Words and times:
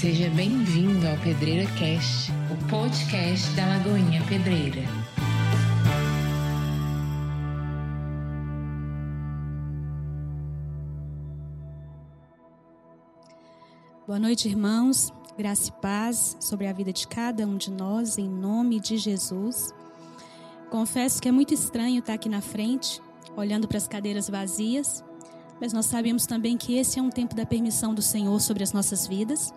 Seja 0.00 0.30
bem-vindo 0.30 1.06
ao 1.06 1.14
Pedreira 1.18 1.70
Cast, 1.72 2.32
o 2.50 2.70
podcast 2.70 3.54
da 3.54 3.66
Lagoinha 3.66 4.24
Pedreira. 4.26 4.80
Boa 14.06 14.18
noite, 14.18 14.48
irmãos. 14.48 15.12
Graça 15.36 15.68
e 15.68 15.72
paz 15.82 16.34
sobre 16.40 16.66
a 16.66 16.72
vida 16.72 16.94
de 16.94 17.06
cada 17.06 17.46
um 17.46 17.58
de 17.58 17.70
nós, 17.70 18.16
em 18.16 18.26
nome 18.26 18.80
de 18.80 18.96
Jesus. 18.96 19.74
Confesso 20.70 21.20
que 21.20 21.28
é 21.28 21.32
muito 21.32 21.52
estranho 21.52 21.98
estar 21.98 22.14
aqui 22.14 22.30
na 22.30 22.40
frente, 22.40 23.02
olhando 23.36 23.68
para 23.68 23.76
as 23.76 23.86
cadeiras 23.86 24.30
vazias, 24.30 25.04
mas 25.60 25.74
nós 25.74 25.84
sabemos 25.84 26.24
também 26.24 26.56
que 26.56 26.78
esse 26.78 26.98
é 26.98 27.02
um 27.02 27.10
tempo 27.10 27.34
da 27.34 27.44
permissão 27.44 27.92
do 27.92 28.00
Senhor 28.00 28.40
sobre 28.40 28.62
as 28.62 28.72
nossas 28.72 29.06
vidas 29.06 29.52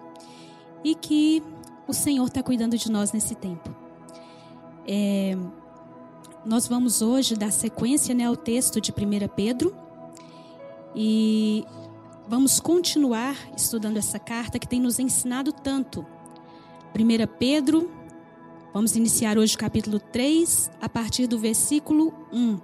e 0.83 0.95
que 0.95 1.43
o 1.87 1.93
Senhor 1.93 2.25
está 2.25 2.41
cuidando 2.43 2.77
de 2.77 2.91
nós 2.91 3.11
nesse 3.11 3.35
tempo. 3.35 3.73
É, 4.87 5.37
nós 6.45 6.67
vamos 6.67 7.01
hoje 7.01 7.35
dar 7.35 7.51
sequência 7.51 8.13
né, 8.13 8.25
ao 8.25 8.35
texto 8.35 8.81
de 8.81 8.91
1 8.91 9.27
Pedro 9.35 9.73
e 10.95 11.65
vamos 12.27 12.59
continuar 12.59 13.35
estudando 13.55 13.97
essa 13.97 14.19
carta 14.19 14.59
que 14.59 14.67
tem 14.67 14.79
nos 14.79 14.99
ensinado 14.99 15.51
tanto. 15.51 16.05
1 16.93 17.27
Pedro, 17.39 17.89
vamos 18.73 18.95
iniciar 18.95 19.37
hoje 19.37 19.55
o 19.55 19.57
capítulo 19.57 19.99
3, 19.99 20.69
a 20.81 20.89
partir 20.89 21.27
do 21.27 21.39
versículo 21.39 22.13
1. 22.31 22.59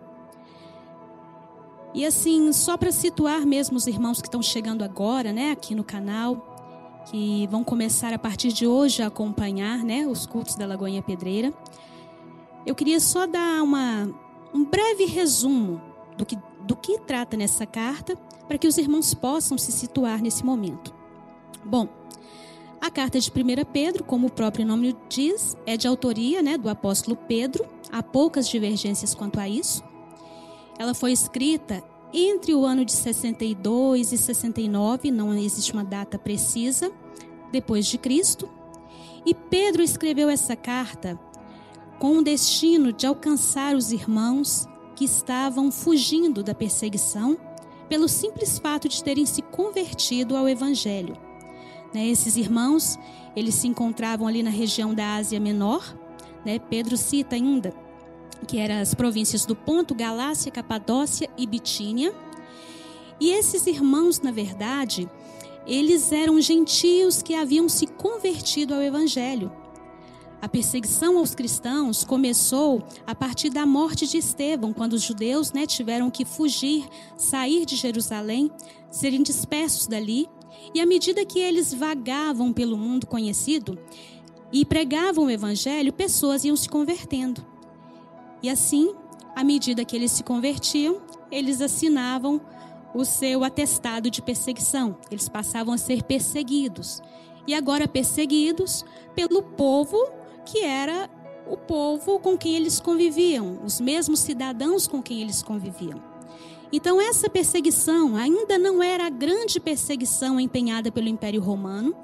E 1.94 2.06
assim, 2.06 2.52
só 2.54 2.78
para 2.78 2.92
situar 2.92 3.46
mesmo 3.46 3.78
os 3.78 3.88
irmãos 3.88 4.22
que 4.22 4.28
estão 4.28 4.42
chegando 4.42 4.84
agora, 4.84 5.34
né, 5.34 5.52
aqui 5.52 5.74
no 5.74 5.84
canal, 5.84 6.49
que 7.06 7.48
vão 7.48 7.64
começar 7.64 8.14
a 8.14 8.20
partir 8.20 8.52
de 8.52 8.68
hoje 8.68 9.02
a 9.02 9.08
acompanhar, 9.08 9.84
né, 9.84 10.06
os 10.08 10.26
cultos 10.26 10.56
da 10.56 10.66
Lagoinha 10.66 11.02
Pedreira. 11.02 11.54
Eu 12.66 12.76
queria 12.76 13.00
só 13.00 13.26
dar 13.26 13.64
uma, 13.64 14.10
um 14.54 14.66
breve 14.66 15.06
resumo 15.06 15.82
do 16.18 16.26
que, 16.26 16.38
do 16.62 16.76
que 16.76 17.00
trata 17.00 17.36
nessa 17.36 17.66
carta, 17.66 18.16
para 18.48 18.58
que 18.58 18.68
os 18.68 18.78
irmãos 18.78 19.14
possam 19.14 19.58
se 19.58 19.72
situar 19.72 20.22
nesse 20.22 20.44
momento. 20.44 20.94
Bom, 21.64 21.88
a 22.82 22.90
carta 22.90 23.20
de 23.20 23.30
1 23.30 23.66
Pedro, 23.72 24.04
como 24.04 24.28
o 24.28 24.32
próprio 24.32 24.66
nome 24.66 24.96
diz, 25.10 25.56
é 25.66 25.76
de 25.76 25.88
autoria 25.88 26.42
né, 26.42 26.58
do 26.58 26.70
apóstolo 26.70 27.16
Pedro. 27.16 27.66
Há 27.92 28.02
poucas 28.02 28.48
divergências 28.48 29.14
quanto 29.14 29.40
a 29.40 29.50
isso. 29.50 29.84
Ela 30.78 30.94
foi 30.94 31.12
escrita 31.12 31.84
entre 32.14 32.54
o 32.54 32.66
ano 32.66 32.84
de 32.84 32.92
62 32.92 34.12
e 34.12 34.18
69, 34.18 35.12
não 35.12 35.34
existe 35.34 35.74
uma 35.74 35.84
data 35.84 36.18
precisa, 36.18 36.92
depois 37.52 37.86
de 37.86 37.98
Cristo. 37.98 38.50
E 39.26 39.34
Pedro 39.34 39.84
escreveu 39.84 40.30
essa 40.30 40.56
carta 40.56 41.20
com 42.00 42.18
o 42.18 42.24
destino 42.24 42.92
de 42.92 43.06
alcançar 43.06 43.76
os 43.76 43.92
irmãos 43.92 44.68
que 44.96 45.06
estavam 45.06 45.72
fugindo 45.72 46.42
da 46.42 46.56
perseguição 46.56 47.38
pelo 47.88 48.08
simples 48.08 48.58
fato 48.58 48.88
de 48.88 49.04
terem 49.04 49.26
se 49.26 49.42
convertido 49.42 50.36
ao 50.36 50.48
evangelho. 50.48 51.18
Né, 51.94 52.08
esses 52.08 52.38
irmãos, 52.38 52.98
eles 53.36 53.56
se 53.56 53.68
encontravam 53.68 54.28
ali 54.28 54.44
na 54.44 54.50
região 54.50 54.94
da 54.94 55.16
Ásia 55.16 55.40
Menor. 55.40 55.98
Né, 56.46 56.60
Pedro 56.60 56.96
cita 56.96 57.36
ainda 57.36 57.74
que 58.48 58.58
eram 58.58 58.82
as 58.82 58.94
províncias 58.94 59.46
do 59.46 59.56
Ponto, 59.56 59.94
Galácia, 59.94 60.52
Capadócia 60.52 61.30
e 61.38 61.46
Bitínia. 61.46 62.14
E 63.20 63.32
esses 63.32 63.68
irmãos, 63.68 64.22
na 64.22 64.32
verdade, 64.32 65.10
eles 65.68 66.12
eram 66.12 66.40
gentios 66.42 67.22
que 67.22 67.36
haviam 67.36 67.70
se 67.70 67.86
convertido 67.86 68.74
ao 68.74 68.82
Evangelho. 68.82 69.52
A 70.42 70.48
perseguição 70.48 71.18
aos 71.18 71.36
cristãos 71.36 72.06
começou 72.06 72.82
a 73.06 73.14
partir 73.14 73.50
da 73.50 73.66
morte 73.66 74.08
de 74.08 74.18
Estevão, 74.18 74.72
quando 74.72 74.94
os 74.94 75.02
judeus 75.02 75.52
né, 75.52 75.66
tiveram 75.66 76.10
que 76.10 76.24
fugir, 76.24 76.88
sair 77.18 77.66
de 77.66 77.76
Jerusalém, 77.76 78.50
serem 78.90 79.22
dispersos 79.22 79.86
dali. 79.86 80.28
E 80.74 80.80
à 80.80 80.86
medida 80.86 81.26
que 81.26 81.40
eles 81.40 81.74
vagavam 81.74 82.54
pelo 82.54 82.78
mundo 82.78 83.06
conhecido 83.06 83.78
e 84.52 84.64
pregavam 84.64 85.26
o 85.26 85.30
Evangelho, 85.30 85.92
pessoas 85.92 86.46
iam 86.46 86.56
se 86.56 86.70
convertendo. 86.70 87.46
E 88.42 88.50
assim, 88.50 88.94
à 89.36 89.44
medida 89.44 89.86
que 89.86 89.96
eles 89.96 90.12
se 90.12 90.24
convertiam, 90.24 91.02
eles 91.32 91.62
assinavam 91.62 92.42
o 92.94 93.06
seu 93.06 93.44
atestado 93.44 94.10
de 94.10 94.22
perseguição. 94.22 94.98
Eles 95.12 95.30
passavam 95.30 95.74
a 95.74 95.78
ser 95.78 96.04
perseguidos. 96.04 97.02
E 97.46 97.54
agora 97.54 97.88
perseguidos 97.88 98.86
pelo 99.16 99.42
povo 99.42 99.98
que 100.46 100.60
era 100.60 101.10
o 101.48 101.58
povo 101.58 102.20
com 102.20 102.38
quem 102.38 102.56
eles 102.56 102.80
conviviam, 102.80 103.60
os 103.64 103.82
mesmos 103.82 104.20
cidadãos 104.20 104.88
com 104.88 105.02
quem 105.02 105.22
eles 105.22 105.42
conviviam. 105.42 106.02
Então, 106.72 107.02
essa 107.02 107.28
perseguição 107.28 108.16
ainda 108.16 108.58
não 108.58 108.84
era 108.84 109.08
a 109.08 109.10
grande 109.10 109.60
perseguição 109.60 110.40
empenhada 110.40 110.92
pelo 110.92 111.08
Império 111.08 111.42
Romano, 111.42 111.96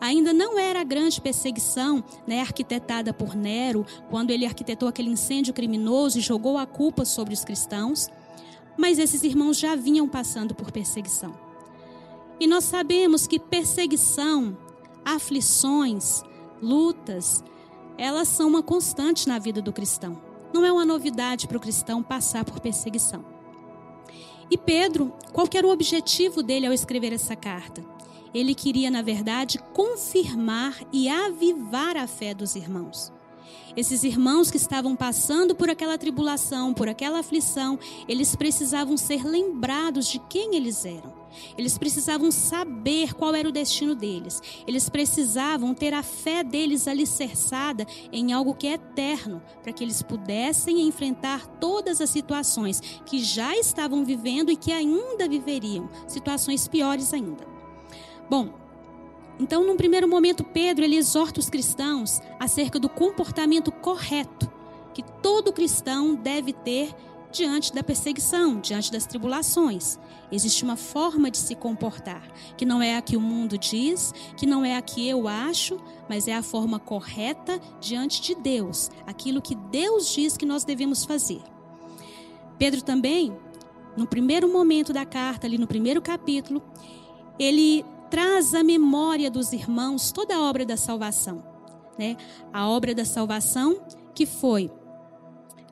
Ainda 0.00 0.32
não 0.32 0.58
era 0.58 0.80
a 0.80 0.84
grande 0.84 1.20
perseguição 1.20 2.02
né, 2.26 2.40
arquitetada 2.40 3.12
por 3.12 3.34
Nero, 3.34 3.84
quando 4.08 4.30
ele 4.30 4.46
arquitetou 4.46 4.88
aquele 4.88 5.10
incêndio 5.10 5.52
criminoso 5.52 6.18
e 6.18 6.22
jogou 6.22 6.56
a 6.56 6.66
culpa 6.66 7.04
sobre 7.04 7.34
os 7.34 7.44
cristãos, 7.44 8.08
mas 8.78 8.98
esses 8.98 9.22
irmãos 9.22 9.58
já 9.58 9.76
vinham 9.76 10.08
passando 10.08 10.54
por 10.54 10.72
perseguição. 10.72 11.34
E 12.40 12.46
nós 12.46 12.64
sabemos 12.64 13.26
que 13.26 13.38
perseguição, 13.38 14.56
aflições, 15.04 16.22
lutas, 16.62 17.44
elas 17.98 18.28
são 18.28 18.48
uma 18.48 18.62
constante 18.62 19.28
na 19.28 19.38
vida 19.38 19.60
do 19.60 19.74
cristão. 19.74 20.18
Não 20.54 20.64
é 20.64 20.72
uma 20.72 20.86
novidade 20.86 21.46
para 21.46 21.58
o 21.58 21.60
cristão 21.60 22.02
passar 22.02 22.46
por 22.46 22.58
perseguição. 22.58 23.22
E 24.50 24.56
Pedro, 24.56 25.12
qual 25.32 25.46
era 25.52 25.66
o 25.66 25.70
objetivo 25.70 26.42
dele 26.42 26.66
ao 26.66 26.72
escrever 26.72 27.12
essa 27.12 27.36
carta? 27.36 27.84
Ele 28.32 28.54
queria, 28.54 28.90
na 28.90 29.02
verdade, 29.02 29.58
confirmar 29.72 30.80
e 30.92 31.08
avivar 31.08 31.96
a 31.96 32.06
fé 32.06 32.32
dos 32.32 32.54
irmãos. 32.54 33.12
Esses 33.76 34.02
irmãos 34.02 34.50
que 34.50 34.56
estavam 34.56 34.96
passando 34.96 35.54
por 35.54 35.70
aquela 35.70 35.96
tribulação, 35.96 36.74
por 36.74 36.88
aquela 36.88 37.20
aflição, 37.20 37.78
eles 38.08 38.34
precisavam 38.34 38.96
ser 38.96 39.24
lembrados 39.24 40.08
de 40.08 40.18
quem 40.18 40.56
eles 40.56 40.84
eram. 40.84 41.20
Eles 41.56 41.78
precisavam 41.78 42.32
saber 42.32 43.14
qual 43.14 43.34
era 43.34 43.48
o 43.48 43.52
destino 43.52 43.94
deles. 43.94 44.42
Eles 44.66 44.88
precisavam 44.88 45.72
ter 45.72 45.94
a 45.94 46.02
fé 46.02 46.42
deles 46.42 46.88
alicerçada 46.88 47.86
em 48.12 48.32
algo 48.32 48.54
que 48.54 48.66
é 48.66 48.72
eterno, 48.72 49.40
para 49.62 49.72
que 49.72 49.84
eles 49.84 50.02
pudessem 50.02 50.80
enfrentar 50.82 51.46
todas 51.46 52.00
as 52.00 52.10
situações 52.10 52.80
que 53.06 53.22
já 53.22 53.56
estavam 53.56 54.04
vivendo 54.04 54.50
e 54.50 54.56
que 54.56 54.72
ainda 54.72 55.28
viveriam, 55.28 55.88
situações 56.08 56.66
piores 56.66 57.14
ainda. 57.14 57.49
Bom, 58.30 58.60
então, 59.40 59.66
num 59.66 59.76
primeiro 59.76 60.06
momento, 60.06 60.44
Pedro 60.44 60.84
ele 60.84 60.94
exorta 60.94 61.40
os 61.40 61.50
cristãos 61.50 62.22
acerca 62.38 62.78
do 62.78 62.88
comportamento 62.88 63.72
correto 63.72 64.48
que 64.94 65.02
todo 65.20 65.52
cristão 65.52 66.14
deve 66.14 66.52
ter 66.52 66.94
diante 67.32 67.72
da 67.72 67.82
perseguição, 67.82 68.60
diante 68.60 68.92
das 68.92 69.06
tribulações. 69.06 69.98
Existe 70.30 70.62
uma 70.62 70.76
forma 70.76 71.30
de 71.30 71.38
se 71.38 71.56
comportar, 71.56 72.22
que 72.56 72.64
não 72.64 72.80
é 72.80 72.96
a 72.96 73.02
que 73.02 73.16
o 73.16 73.20
mundo 73.20 73.58
diz, 73.58 74.12
que 74.36 74.46
não 74.46 74.64
é 74.64 74.76
a 74.76 74.82
que 74.82 75.08
eu 75.08 75.26
acho, 75.26 75.76
mas 76.08 76.28
é 76.28 76.34
a 76.34 76.42
forma 76.42 76.78
correta 76.78 77.60
diante 77.80 78.20
de 78.20 78.34
Deus, 78.36 78.90
aquilo 79.06 79.42
que 79.42 79.56
Deus 79.56 80.08
diz 80.12 80.36
que 80.36 80.46
nós 80.46 80.64
devemos 80.64 81.04
fazer. 81.04 81.40
Pedro 82.58 82.82
também, 82.82 83.36
no 83.96 84.06
primeiro 84.06 84.52
momento 84.52 84.92
da 84.92 85.04
carta, 85.04 85.46
ali 85.46 85.58
no 85.58 85.66
primeiro 85.66 86.00
capítulo, 86.00 86.62
ele 87.38 87.84
traz 88.10 88.54
à 88.54 88.64
memória 88.64 89.30
dos 89.30 89.52
irmãos 89.52 90.10
toda 90.10 90.34
a 90.34 90.40
obra 90.40 90.66
da 90.66 90.76
salvação. 90.76 91.42
Né? 91.96 92.16
A 92.52 92.68
obra 92.68 92.94
da 92.94 93.04
salvação 93.04 93.80
que 94.14 94.26
foi 94.26 94.70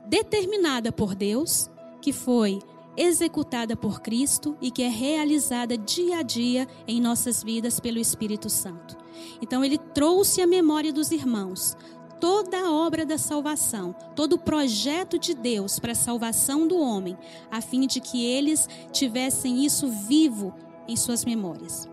determinada 0.07 0.93
por 0.93 1.15
Deus, 1.15 1.69
que 2.01 2.13
foi 2.13 2.61
executada 2.97 3.77
por 3.77 4.01
Cristo 4.01 4.57
e 4.61 4.71
que 4.71 4.83
é 4.83 4.89
realizada 4.89 5.77
dia 5.77 6.19
a 6.19 6.23
dia 6.23 6.67
em 6.87 7.01
nossas 7.01 7.43
vidas 7.43 7.79
pelo 7.79 7.99
Espírito 7.99 8.49
Santo. 8.49 8.97
Então, 9.43 9.65
ele 9.65 9.79
trouxe 9.79 10.41
à 10.41 10.47
memória 10.47 10.93
dos 10.93 11.11
irmãos 11.11 11.77
toda 12.21 12.59
a 12.59 12.73
obra 12.73 13.07
da 13.07 13.17
salvação, 13.17 13.95
todo 14.17 14.35
o 14.35 14.39
projeto 14.39 15.19
de 15.19 15.35
Deus 15.35 15.79
para 15.79 15.93
a 15.93 15.97
salvação 15.97 16.67
do 16.67 16.77
homem, 16.77 17.17
a 17.51 17.61
fim 17.61 17.87
de 17.87 18.01
que 18.01 18.25
eles 18.25 18.69
tivessem 18.93 19.65
isso 19.65 19.89
vivo 19.89 20.53
em 20.89 20.97
suas 20.97 21.25
memórias 21.25 21.89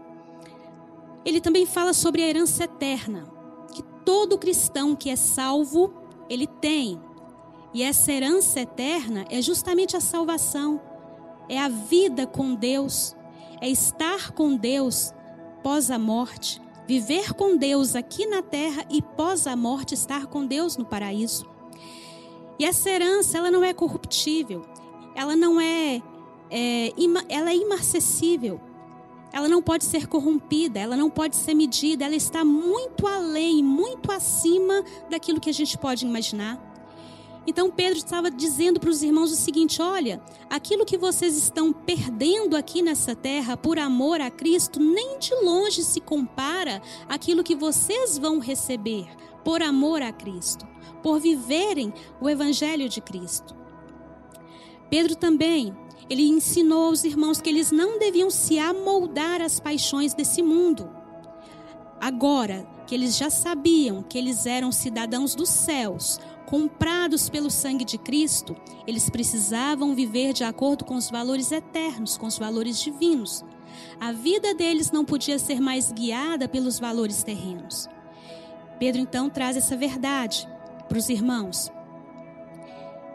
ele 1.25 1.41
também 1.41 1.65
fala 1.65 1.91
sobre 1.91 2.21
a 2.21 2.27
herança 2.27 2.65
eterna, 2.65 3.25
que 3.73 3.81
todo 4.05 4.37
cristão 4.37 4.95
que 4.95 5.09
é 5.09 5.15
salvo, 5.15 5.91
ele 6.29 6.45
tem. 6.45 7.01
E 7.73 7.81
essa 7.81 8.13
herança 8.13 8.61
eterna 8.61 9.25
é 9.29 9.41
justamente 9.41 9.97
a 9.97 9.99
salvação, 9.99 10.79
é 11.49 11.59
a 11.59 11.67
vida 11.67 12.27
com 12.27 12.53
Deus, 12.53 13.15
é 13.59 13.67
estar 13.67 14.31
com 14.31 14.55
Deus 14.55 15.11
pós 15.63 15.89
a 15.89 15.97
morte, 15.97 16.61
viver 16.87 17.33
com 17.33 17.57
Deus 17.57 17.95
aqui 17.95 18.27
na 18.27 18.43
terra 18.43 18.85
e 18.89 19.01
pós 19.01 19.47
a 19.47 19.55
morte 19.55 19.95
estar 19.95 20.27
com 20.27 20.45
Deus 20.45 20.77
no 20.77 20.85
paraíso. 20.85 21.45
E 22.59 22.65
essa 22.65 22.89
herança, 22.89 23.37
ela 23.39 23.51
não 23.51 23.63
é 23.63 23.73
corruptível, 23.73 24.63
ela 25.15 25.35
não 25.35 25.59
é, 25.59 26.01
é 26.49 26.93
ela 27.27 27.49
é 27.49 27.55
imarcessível, 27.55 28.61
ela 29.35 29.49
não 29.49 29.61
pode 29.61 29.83
ser 29.83 30.07
corrompida, 30.07 30.79
ela 30.79 30.95
não 30.95 31.09
pode 31.09 31.35
ser 31.35 31.53
medida, 31.53 32.05
ela 32.05 32.15
está 32.15 32.45
muito 32.45 33.05
além, 33.05 33.61
muito 33.61 34.09
acima 34.09 34.81
daquilo 35.09 35.41
que 35.41 35.49
a 35.49 35.53
gente 35.53 35.77
pode 35.77 36.05
imaginar. 36.05 36.57
Então 37.45 37.69
Pedro 37.69 37.97
estava 37.97 38.31
dizendo 38.31 38.79
para 38.79 38.89
os 38.89 39.03
irmãos 39.03 39.33
o 39.33 39.35
seguinte: 39.35 39.81
olha, 39.81 40.23
aquilo 40.49 40.85
que 40.85 40.97
vocês 40.97 41.35
estão 41.35 41.73
perdendo 41.73 42.55
aqui 42.55 42.81
nessa 42.81 43.13
terra 43.13 43.57
por 43.57 43.77
amor 43.77 44.21
a 44.21 44.31
Cristo, 44.31 44.79
nem 44.79 45.19
de 45.19 45.35
longe 45.43 45.83
se 45.83 45.99
compara 45.99 46.81
àquilo 47.09 47.43
que 47.43 47.57
vocês 47.57 48.17
vão 48.17 48.39
receber 48.39 49.05
por 49.43 49.61
amor 49.61 50.01
a 50.01 50.13
Cristo, 50.13 50.65
por 51.03 51.19
viverem 51.19 51.93
o 52.21 52.29
Evangelho 52.29 52.87
de 52.87 53.01
Cristo. 53.01 53.53
Pedro 54.89 55.13
também 55.13 55.75
ele 56.09 56.23
ensinou 56.23 56.87
aos 56.87 57.03
irmãos 57.03 57.41
que 57.41 57.49
eles 57.49 57.71
não 57.71 57.97
deviam 57.97 58.29
se 58.29 58.59
amoldar 58.59 59.41
às 59.41 59.59
paixões 59.59 60.13
desse 60.13 60.41
mundo. 60.41 60.89
Agora 61.99 62.67
que 62.85 62.93
eles 62.93 63.17
já 63.17 63.29
sabiam 63.29 64.03
que 64.03 64.17
eles 64.17 64.45
eram 64.45 64.71
cidadãos 64.71 65.33
dos 65.33 65.49
céus, 65.49 66.19
comprados 66.45 67.29
pelo 67.29 67.49
sangue 67.49 67.83
de 67.83 67.97
Cristo, 67.97 68.55
eles 68.85 69.09
precisavam 69.09 69.95
viver 69.95 70.33
de 70.33 70.43
acordo 70.43 70.85
com 70.85 70.95
os 70.95 71.09
valores 71.09 71.51
eternos, 71.51 72.17
com 72.17 72.27
os 72.27 72.37
valores 72.37 72.79
divinos. 72.79 73.43
A 73.99 74.11
vida 74.11 74.53
deles 74.53 74.91
não 74.91 75.03
podia 75.03 75.39
ser 75.39 75.59
mais 75.59 75.91
guiada 75.91 76.47
pelos 76.47 76.79
valores 76.79 77.23
terrenos. 77.23 77.89
Pedro 78.79 79.01
então 79.01 79.29
traz 79.29 79.57
essa 79.57 79.75
verdade 79.75 80.47
para 80.87 80.97
os 80.97 81.09
irmãos. 81.09 81.71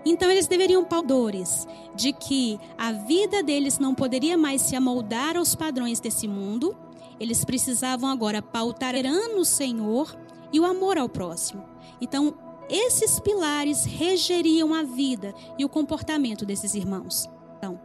Então 0.05 0.31
eles 0.31 0.47
deveriam 0.47 0.85
paudores 0.85 1.67
de 1.95 2.13
que 2.13 2.59
a 2.79 2.93
vida 2.93 3.43
deles 3.43 3.79
não 3.79 3.95
poderia 3.95 4.37
mais 4.37 4.63
se 4.63 4.75
amoldar 4.75 5.37
aos 5.37 5.55
padrões 5.55 6.01
desse 6.01 6.27
mundo. 6.27 6.77
Eles 7.19 7.45
precisavam 7.45 8.09
agora 8.09 8.41
pautar 8.41 8.95
no 9.35 9.45
Senhor 9.45 10.17
e 10.53 10.59
o 10.59 10.65
amor 10.65 10.97
ao 10.97 11.09
próximo. 11.09 11.65
Então, 12.01 12.35
esses 12.69 13.21
pilares 13.21 13.85
regeriam 13.85 14.73
a 14.73 14.83
vida 14.83 15.35
e 15.59 15.65
o 15.65 15.69
comportamento 15.69 16.47
desses 16.47 16.75
irmãos. 16.75 17.29
Então, 17.59 17.81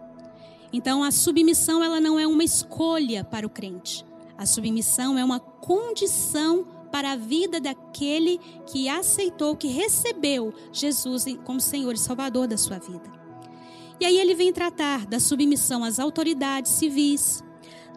então 0.72 1.04
a 1.04 1.12
submissão 1.12 1.84
ela 1.84 2.00
não 2.00 2.20
é 2.20 2.26
uma 2.26 2.44
escolha 2.44 3.24
para 3.24 3.46
o 3.46 3.50
crente. 3.50 4.06
A 4.38 4.46
submissão 4.46 5.18
é 5.18 5.24
uma 5.24 5.40
condição 5.40 6.66
para 6.92 7.12
a 7.12 7.16
vida 7.16 7.60
daquele 7.60 8.40
que 8.66 8.88
aceitou, 8.88 9.56
que 9.56 9.68
recebeu 9.68 10.54
Jesus 10.72 11.26
como 11.44 11.60
Senhor 11.60 11.94
e 11.94 11.98
Salvador 11.98 12.48
da 12.48 12.58
sua 12.58 12.80
vida. 12.80 13.14
E 14.00 14.06
aí 14.06 14.18
ele 14.18 14.36
vem 14.36 14.52
tratar 14.52 15.06
da 15.06 15.20
submissão 15.20 15.84
às 15.84 16.00
autoridades 16.00 16.72
civis, 16.74 17.44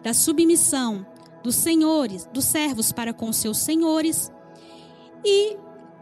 da 0.01 0.13
submissão 0.13 1.05
dos 1.43 1.55
senhores, 1.55 2.27
dos 2.31 2.45
servos 2.45 2.91
para 2.91 3.13
com 3.13 3.31
seus 3.33 3.57
senhores. 3.57 4.31
E 5.25 5.57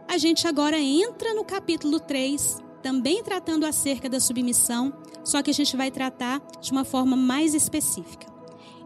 a 0.06 0.16
gente 0.18 0.46
agora 0.46 0.78
entra 0.78 1.34
no 1.34 1.44
capítulo 1.44 1.98
3, 1.98 2.62
também 2.82 3.22
tratando 3.22 3.66
acerca 3.66 4.08
da 4.08 4.20
submissão, 4.20 4.92
só 5.24 5.42
que 5.42 5.50
a 5.50 5.54
gente 5.54 5.76
vai 5.76 5.90
tratar 5.90 6.40
de 6.60 6.70
uma 6.70 6.84
forma 6.84 7.16
mais 7.16 7.54
específica. 7.54 8.26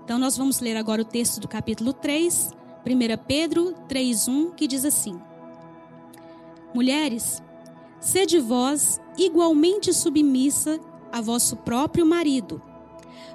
Então 0.03 0.19
nós 0.19 0.37
vamos 0.37 0.61
ler 0.61 0.77
agora 0.77 1.03
o 1.03 1.05
texto 1.05 1.41
do 1.41 1.47
capítulo 1.47 1.93
3, 1.93 2.51
1 2.85 3.25
Pedro 3.27 3.75
3,1, 3.89 4.55
que 4.55 4.67
diz 4.67 4.85
assim: 4.85 5.21
Mulheres, 6.75 7.43
sede 8.01 8.41
vós 8.41 9.01
igualmente 9.17 9.93
submissa 9.93 10.81
a 11.13 11.21
vosso 11.21 11.57
próprio 11.57 12.05
marido, 12.05 12.61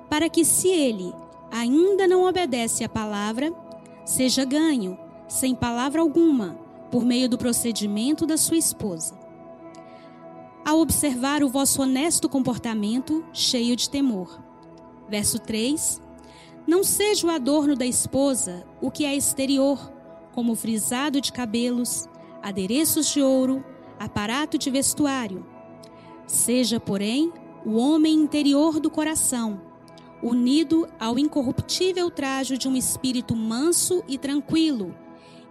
para 0.09 0.29
que, 0.29 0.43
se 0.43 0.67
ele 0.67 1.13
ainda 1.51 2.07
não 2.07 2.27
obedece 2.27 2.83
à 2.83 2.89
palavra, 2.89 3.53
seja 4.03 4.43
ganho, 4.43 4.97
sem 5.27 5.55
palavra 5.55 6.01
alguma, 6.01 6.59
por 6.91 7.05
meio 7.05 7.29
do 7.29 7.37
procedimento 7.37 8.25
da 8.25 8.37
sua 8.37 8.57
esposa. 8.57 9.17
Ao 10.65 10.79
observar 10.79 11.43
o 11.43 11.49
vosso 11.49 11.81
honesto 11.81 12.27
comportamento, 12.27 13.23
cheio 13.31 13.75
de 13.75 13.89
temor. 13.89 14.41
Verso 15.07 15.39
3: 15.39 16.01
não 16.67 16.83
seja 16.83 17.25
o 17.25 17.29
adorno 17.29 17.77
da 17.77 17.85
esposa 17.85 18.65
o 18.81 18.91
que 18.91 19.05
é 19.05 19.15
exterior, 19.15 19.91
como 20.33 20.53
frisado 20.53 21.21
de 21.21 21.31
cabelos, 21.31 22.09
adereços 22.43 23.07
de 23.07 23.21
ouro, 23.21 23.63
aparato 23.97 24.57
de 24.57 24.69
vestuário. 24.69 25.45
Seja, 26.27 26.77
porém, 26.77 27.31
o 27.65 27.77
homem 27.77 28.13
interior 28.13 28.81
do 28.81 28.91
coração, 28.91 29.61
unido 30.21 30.87
ao 30.99 31.17
incorruptível 31.17 32.11
trajo 32.11 32.57
de 32.57 32.67
um 32.67 32.75
espírito 32.75 33.33
manso 33.33 34.03
e 34.05 34.17
tranquilo, 34.17 34.93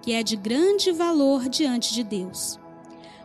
que 0.03 0.13
é 0.13 0.23
de 0.23 0.37
grande 0.37 0.93
valor 0.93 1.49
diante 1.49 1.95
de 1.95 2.05
Deus. 2.05 2.61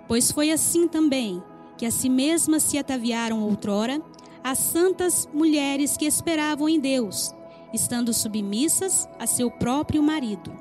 Pois 0.07 0.31
foi 0.31 0.49
assim 0.49 0.87
também 0.87 1.43
que 1.77 1.85
a 1.85 1.91
si 1.91 2.09
mesmas 2.09 2.63
se 2.63 2.77
ataviaram 2.77 3.43
outrora 3.43 4.01
as 4.41 4.59
santas 4.59 5.27
mulheres 5.33 5.97
que 5.97 6.05
esperavam 6.05 6.69
em 6.69 6.79
Deus 6.79 7.35
estando 7.73 8.13
submissas 8.13 9.07
a 9.19 9.25
seu 9.25 9.49
próprio 9.49 10.03
marido. 10.03 10.51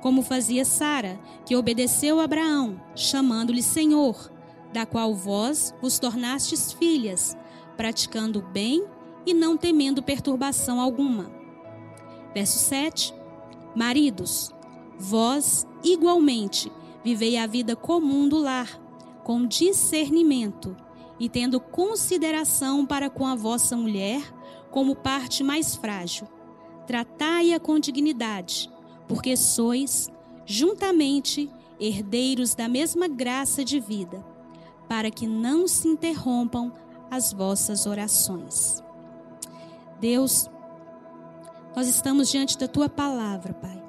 Como 0.00 0.22
fazia 0.22 0.64
Sara, 0.64 1.18
que 1.46 1.56
obedeceu 1.56 2.20
a 2.20 2.24
Abraão, 2.24 2.80
chamando-lhe 2.94 3.62
Senhor, 3.62 4.30
da 4.72 4.84
qual 4.84 5.14
vós 5.14 5.74
vos 5.80 5.98
tornastes 5.98 6.72
filhas, 6.72 7.36
praticando 7.76 8.40
o 8.40 8.42
bem 8.42 8.84
e 9.24 9.32
não 9.32 9.56
temendo 9.56 10.02
perturbação 10.02 10.80
alguma. 10.80 11.30
Verso 12.34 12.58
7: 12.58 13.14
Maridos, 13.74 14.52
vós 14.98 15.66
igualmente 15.82 16.70
vivei 17.02 17.36
a 17.36 17.46
vida 17.46 17.76
comum 17.76 18.28
do 18.28 18.38
lar, 18.38 18.80
com 19.22 19.46
discernimento 19.46 20.76
e 21.18 21.28
tendo 21.28 21.60
consideração 21.60 22.84
para 22.84 23.08
com 23.08 23.26
a 23.26 23.34
vossa 23.34 23.76
mulher 23.76 24.22
como 24.74 24.96
parte 24.96 25.44
mais 25.44 25.76
frágil. 25.76 26.26
Tratai-a 26.84 27.60
com 27.60 27.78
dignidade, 27.78 28.68
porque 29.06 29.36
sois, 29.36 30.10
juntamente, 30.44 31.48
herdeiros 31.78 32.56
da 32.56 32.68
mesma 32.68 33.06
graça 33.06 33.64
de 33.64 33.78
vida, 33.78 34.26
para 34.88 35.12
que 35.12 35.28
não 35.28 35.68
se 35.68 35.86
interrompam 35.86 36.72
as 37.08 37.32
vossas 37.32 37.86
orações. 37.86 38.82
Deus, 40.00 40.50
nós 41.76 41.86
estamos 41.86 42.28
diante 42.28 42.58
da 42.58 42.66
tua 42.66 42.88
palavra, 42.88 43.54
Pai. 43.54 43.80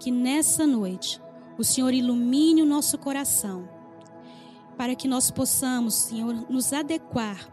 Que 0.00 0.10
nessa 0.10 0.66
noite 0.66 1.20
o 1.58 1.62
Senhor 1.62 1.92
ilumine 1.92 2.62
o 2.62 2.66
nosso 2.66 2.96
coração, 2.96 3.68
para 4.74 4.94
que 4.94 5.06
nós 5.06 5.30
possamos, 5.30 5.92
Senhor, 5.92 6.50
nos 6.50 6.72
adequar 6.72 7.51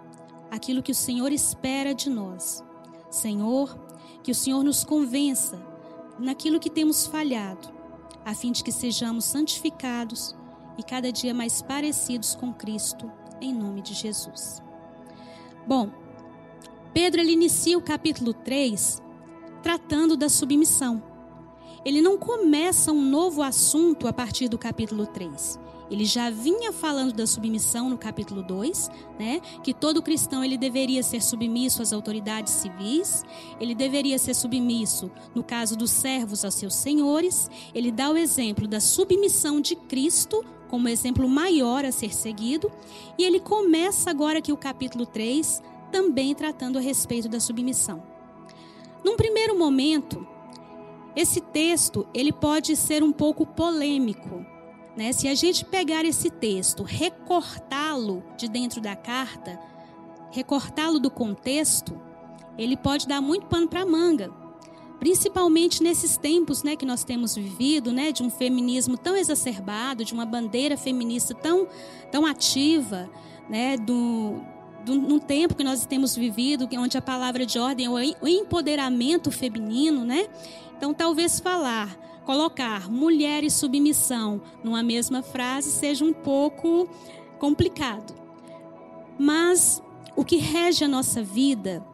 aquilo 0.52 0.84
que 0.84 0.92
o 0.92 0.96
Senhor 0.96 1.32
espera 1.32 1.94
de 1.94 2.10
nós. 2.10 2.64
Senhor, 3.10 3.78
que 4.24 4.32
o 4.32 4.36
Senhor 4.36 4.64
nos 4.64 4.84
convença 4.84 5.60
naquilo 6.18 6.60
que 6.60 6.70
temos 6.70 7.08
falhado, 7.08 7.70
a 8.26 8.34
fim 8.34 8.52
de 8.52 8.64
que 8.64 8.72
sejamos 8.72 9.26
santificados 9.26 10.36
e 10.78 10.84
cada 10.84 11.12
dia 11.12 11.34
mais 11.34 11.62
parecidos 11.62 12.36
com 12.36 12.54
Cristo, 12.54 13.12
em 13.42 13.54
nome 13.54 13.82
de 13.82 13.94
Jesus. 13.94 14.62
Bom, 15.66 15.90
Pedro 16.94 17.22
ele 17.22 17.32
inicia 17.32 17.78
o 17.78 17.82
capítulo 17.82 18.34
3 18.34 19.02
tratando 19.62 20.16
da 20.16 20.30
submissão. 20.30 21.04
Ele 21.86 22.02
não 22.02 22.18
começa 22.18 22.92
um 22.92 23.02
novo 23.02 23.42
assunto 23.42 24.08
a 24.08 24.14
partir 24.14 24.48
do 24.50 24.58
capítulo 24.58 25.06
3. 25.08 25.60
Ele 25.90 26.06
já 26.06 26.30
vinha 26.30 26.72
falando 26.72 27.14
da 27.14 27.26
submissão 27.26 27.90
no 27.90 27.98
capítulo 27.98 28.44
2, 28.44 28.90
né? 29.20 29.42
Que 29.64 29.74
todo 29.74 30.02
cristão 30.02 30.44
ele 30.44 30.58
deveria 30.58 31.02
ser 31.02 31.22
submisso 31.22 31.82
às 31.82 31.92
autoridades 31.92 32.54
civis, 32.54 33.26
ele 33.60 33.74
deveria 33.74 34.18
ser 34.18 34.34
submisso, 34.34 35.12
no 35.34 35.44
caso 35.44 35.76
dos 35.76 35.92
servos, 35.92 36.46
aos 36.46 36.54
seus 36.54 36.76
senhores. 36.76 37.50
Ele 37.74 37.92
dá 37.92 38.10
o 38.10 38.18
exemplo 38.18 38.68
da 38.68 38.80
submissão 38.80 39.60
de 39.60 39.76
Cristo 39.76 40.46
como 40.70 40.88
exemplo 40.88 41.28
maior 41.28 41.84
a 41.84 41.92
ser 41.92 42.14
seguido, 42.14 42.72
e 43.18 43.24
ele 43.24 43.40
começa 43.40 44.10
agora 44.10 44.38
aqui 44.38 44.54
o 44.54 44.58
capítulo 44.58 45.06
3 45.06 45.64
também 45.92 46.36
tratando 46.36 46.78
a 46.78 46.82
respeito 46.82 47.28
da 47.28 47.40
submissão. 47.40 48.04
Num 49.04 49.18
primeiro 49.18 49.58
momento, 49.58 50.26
esse 51.16 51.42
texto 51.42 52.08
ele 52.14 52.32
pode 52.32 52.76
ser 52.76 53.04
um 53.04 53.12
pouco 53.12 53.46
polêmico, 53.46 54.46
né? 55.00 55.14
Se 55.14 55.30
a 55.30 55.34
gente 55.34 55.64
pegar 55.64 56.04
esse 56.04 56.30
texto, 56.30 56.84
recortá-lo 56.84 58.22
de 58.38 58.50
dentro 58.50 58.82
da 58.82 58.98
carta, 58.98 59.58
recortá-lo 60.30 61.00
do 61.00 61.10
contexto, 61.10 61.98
ele 62.58 62.76
pode 62.76 63.08
dar 63.08 63.22
muito 63.22 63.46
pano 63.46 63.70
para 63.70 63.86
manga. 63.86 64.30
principalmente 65.00 65.82
nesses 65.82 66.18
tempos 66.18 66.62
né, 66.62 66.76
que 66.76 66.86
nós 66.86 67.06
temos 67.06 67.34
vivido, 67.34 67.94
né, 67.94 68.12
de 68.12 68.22
um 68.22 68.30
feminismo 68.30 68.98
tão 68.98 69.16
exacerbado, 69.16 70.04
de 70.04 70.14
uma 70.14 70.26
bandeira 70.26 70.76
feminista 70.76 71.34
tão, 71.34 71.70
tão 72.12 72.26
ativa, 72.26 73.10
né, 73.50 73.78
do, 73.78 74.42
do, 74.84 74.96
num 74.96 75.18
tempo 75.18 75.56
que 75.56 75.64
nós 75.64 75.86
temos 75.86 76.18
vivido, 76.18 76.68
onde 76.78 76.98
a 76.98 77.02
palavra 77.02 77.46
de 77.46 77.58
ordem 77.58 77.86
é 77.86 77.90
o 77.90 78.28
empoderamento 78.28 79.32
feminino, 79.32 80.04
né? 80.04 80.28
Então, 80.76 80.94
talvez 80.94 81.40
falar, 81.40 81.98
colocar 82.26 82.90
mulher 82.90 83.44
e 83.44 83.50
submissão 83.50 84.42
numa 84.64 84.84
mesma 84.84 85.22
frase 85.22 85.72
seja 85.72 86.06
um 86.06 86.14
pouco 86.14 86.88
complicado. 87.38 88.14
Mas 89.18 89.82
o 90.16 90.24
que 90.24 90.38
rege 90.38 90.84
a 90.84 90.88
nossa 90.88 91.24
vida 91.24 91.86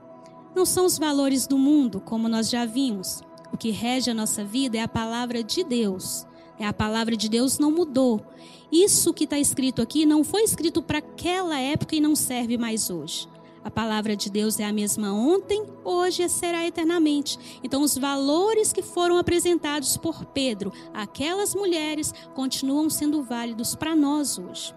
não 0.55 0.65
são 0.65 0.85
os 0.85 0.97
valores 0.97 1.45
do 1.47 1.57
mundo, 1.57 1.99
como 1.99 2.29
nós 2.29 2.49
já 2.49 2.65
vimos. 2.65 3.21
O 3.51 3.57
que 3.57 3.71
rege 3.71 4.09
a 4.09 4.13
nossa 4.13 4.43
vida 4.43 4.77
é 4.77 4.81
a 4.81 4.87
palavra 4.87 5.43
de 5.43 5.63
Deus. 5.63 6.25
É 6.57 6.65
a 6.65 6.73
palavra 6.73 7.15
de 7.17 7.27
Deus 7.29 7.59
não 7.59 7.71
mudou. 7.71 8.25
Isso 8.71 9.13
que 9.13 9.25
está 9.25 9.37
escrito 9.37 9.81
aqui 9.81 10.05
não 10.05 10.23
foi 10.23 10.43
escrito 10.43 10.81
para 10.81 10.99
aquela 10.99 11.59
época 11.59 11.95
e 11.95 12.01
não 12.01 12.15
serve 12.15 12.57
mais 12.57 12.89
hoje. 12.89 13.27
A 13.65 13.71
palavra 13.71 14.15
de 14.15 14.29
Deus 14.29 14.59
é 14.59 14.63
a 14.63 14.71
mesma 14.71 15.11
ontem, 15.11 15.65
hoje 15.83 16.21
e 16.21 16.29
será 16.29 16.67
eternamente. 16.67 17.59
Então, 17.63 17.81
os 17.81 17.97
valores 17.97 18.71
que 18.71 18.83
foram 18.83 19.17
apresentados 19.17 19.97
por 19.97 20.23
Pedro 20.23 20.71
àquelas 20.93 21.55
mulheres 21.55 22.13
continuam 22.35 22.91
sendo 22.91 23.23
válidos 23.23 23.73
para 23.73 23.95
nós 23.95 24.37
hoje. 24.37 24.71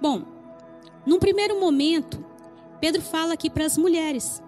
Bom, 0.00 0.22
num 1.04 1.18
primeiro 1.18 1.58
momento, 1.58 2.24
Pedro 2.80 3.02
fala 3.02 3.34
aqui 3.34 3.50
para 3.50 3.66
as 3.66 3.76
mulheres. 3.76 4.40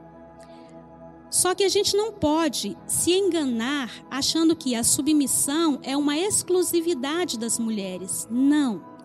Só 1.28 1.52
que 1.52 1.64
a 1.64 1.68
gente 1.68 1.96
não 1.96 2.12
pode 2.12 2.78
se 2.86 3.10
enganar 3.10 3.90
achando 4.08 4.54
que 4.54 4.76
a 4.76 4.84
submissão 4.84 5.80
é 5.82 5.96
uma 5.96 6.16
exclusividade 6.16 7.36
das 7.36 7.58
mulheres. 7.58 8.28
Não. 8.30 8.97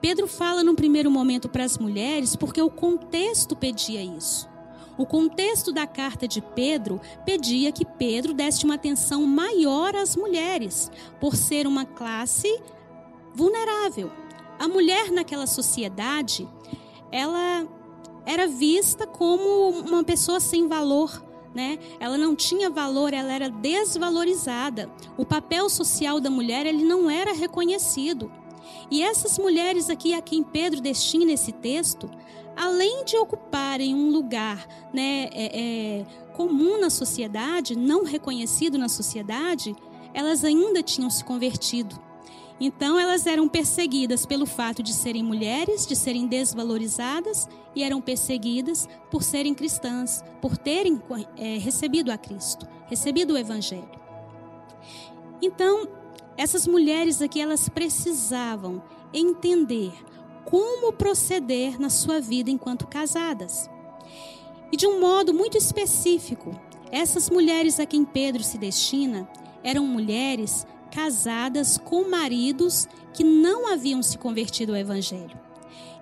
Pedro 0.00 0.26
fala 0.26 0.62
num 0.62 0.74
primeiro 0.74 1.10
momento 1.10 1.48
para 1.48 1.64
as 1.64 1.78
mulheres 1.78 2.36
porque 2.36 2.62
o 2.62 2.70
contexto 2.70 3.56
pedia 3.56 4.02
isso. 4.02 4.48
O 4.96 5.06
contexto 5.06 5.72
da 5.72 5.86
carta 5.86 6.26
de 6.26 6.40
Pedro 6.40 7.00
pedia 7.24 7.70
que 7.70 7.84
Pedro 7.84 8.34
desse 8.34 8.64
uma 8.64 8.74
atenção 8.74 9.24
maior 9.24 9.94
às 9.94 10.16
mulheres, 10.16 10.90
por 11.20 11.36
ser 11.36 11.68
uma 11.68 11.84
classe 11.84 12.60
vulnerável. 13.32 14.10
A 14.58 14.66
mulher 14.66 15.12
naquela 15.12 15.46
sociedade, 15.46 16.48
ela 17.12 17.64
era 18.26 18.48
vista 18.48 19.06
como 19.06 19.70
uma 19.70 20.02
pessoa 20.02 20.40
sem 20.40 20.66
valor, 20.66 21.24
né? 21.54 21.78
Ela 22.00 22.18
não 22.18 22.34
tinha 22.34 22.68
valor, 22.68 23.14
ela 23.14 23.32
era 23.32 23.48
desvalorizada. 23.48 24.90
O 25.16 25.24
papel 25.24 25.68
social 25.68 26.18
da 26.18 26.28
mulher 26.28 26.66
ele 26.66 26.84
não 26.84 27.08
era 27.08 27.32
reconhecido. 27.32 28.32
E 28.90 29.02
essas 29.02 29.38
mulheres 29.38 29.90
aqui 29.90 30.14
a 30.14 30.22
quem 30.22 30.42
Pedro 30.42 30.80
destina 30.80 31.32
esse 31.32 31.52
texto, 31.52 32.08
além 32.56 33.04
de 33.04 33.16
ocuparem 33.16 33.94
um 33.94 34.10
lugar 34.10 34.66
né, 34.92 35.28
é, 35.32 35.60
é, 35.60 36.06
comum 36.34 36.80
na 36.80 36.90
sociedade, 36.90 37.76
não 37.76 38.04
reconhecido 38.04 38.78
na 38.78 38.88
sociedade, 38.88 39.74
elas 40.14 40.44
ainda 40.44 40.82
tinham 40.82 41.10
se 41.10 41.24
convertido. 41.24 41.98
Então 42.60 42.98
elas 42.98 43.26
eram 43.26 43.48
perseguidas 43.48 44.26
pelo 44.26 44.44
fato 44.44 44.82
de 44.82 44.92
serem 44.92 45.22
mulheres, 45.22 45.86
de 45.86 45.94
serem 45.94 46.26
desvalorizadas 46.26 47.48
e 47.74 47.84
eram 47.84 48.00
perseguidas 48.00 48.88
por 49.10 49.22
serem 49.22 49.54
cristãs, 49.54 50.24
por 50.40 50.56
terem 50.56 51.00
é, 51.36 51.56
recebido 51.58 52.10
a 52.10 52.18
Cristo, 52.18 52.66
recebido 52.88 53.34
o 53.34 53.38
Evangelho. 53.38 53.98
Então 55.40 55.86
essas 56.38 56.66
mulheres 56.66 57.20
aqui 57.20 57.40
elas 57.40 57.68
precisavam 57.68 58.82
entender 59.12 59.92
como 60.44 60.92
proceder 60.92 61.78
na 61.78 61.90
sua 61.90 62.20
vida 62.20 62.50
enquanto 62.50 62.86
casadas. 62.86 63.68
E 64.72 64.76
de 64.76 64.86
um 64.86 65.00
modo 65.00 65.34
muito 65.34 65.58
específico, 65.58 66.58
essas 66.90 67.28
mulheres 67.28 67.78
a 67.80 67.84
quem 67.84 68.04
Pedro 68.04 68.42
se 68.42 68.56
destina 68.56 69.28
eram 69.62 69.84
mulheres 69.84 70.66
casadas 70.90 71.76
com 71.76 72.08
maridos 72.08 72.88
que 73.12 73.24
não 73.24 73.70
haviam 73.70 74.02
se 74.02 74.16
convertido 74.16 74.72
ao 74.72 74.78
Evangelho. 74.78 75.38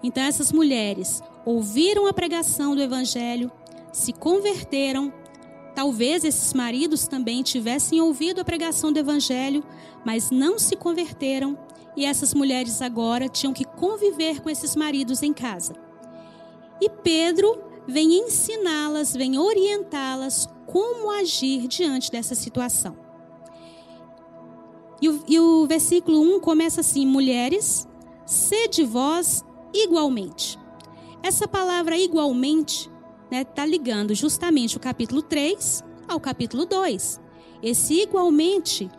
Então, 0.03 0.23
essas 0.23 0.53
mulheres 0.53 1.23
ouviram 1.45 2.07
a 2.07 2.13
pregação 2.13 2.77
do 2.77 2.83
Evangelho, 2.83 3.51
se 3.93 4.13
converteram. 4.13 5.13
Talvez 5.77 6.25
esses 6.25 6.55
maridos 6.55 7.07
também 7.07 7.43
tivessem 7.43 8.01
ouvido 8.01 8.41
a 8.41 8.45
pregação 8.45 8.91
do 8.91 8.99
Evangelho, 8.99 9.63
mas 10.07 10.31
não 10.31 10.59
se 10.59 10.75
converteram. 10.75 11.59
E 11.95 12.07
essas 12.07 12.33
mulheres 12.33 12.81
agora 12.81 13.29
tinham 13.29 13.53
que 13.53 13.67
conviver 13.67 14.41
com 14.41 14.49
esses 14.49 14.75
maridos 14.75 15.23
em 15.23 15.35
casa. 15.35 15.75
E 16.81 16.89
Pedro 16.89 17.63
vem 17.87 18.21
ensiná-las, 18.21 19.15
vem 19.15 19.39
orientá-las 19.39 20.49
como 20.65 21.11
agir 21.11 21.69
diante 21.69 22.11
dessa 22.11 22.35
situação. 22.35 22.97
E 25.03 25.11
o, 25.11 25.23
e 25.29 25.39
o 25.39 25.67
versículo 25.67 26.23
1 26.37 26.41
começa 26.41 26.81
assim: 26.81 27.05
Mulheres, 27.05 27.87
sede 28.25 28.83
vós 28.83 29.45
igualmente. 29.75 30.59
Essa 31.23 31.47
palavra 31.47 31.99
igualmente 31.99 32.91
né, 33.31 33.45
tá 33.45 33.65
ligando 33.65 34.15
justamente 34.15 34.77
o 34.77 34.81
capítulo 34.81 35.23
3 35.23 35.85
ao 36.09 36.21
capítulo 36.21 36.65
2. 36.65 37.21
Esse 37.63 38.03
igualmente 38.03 38.91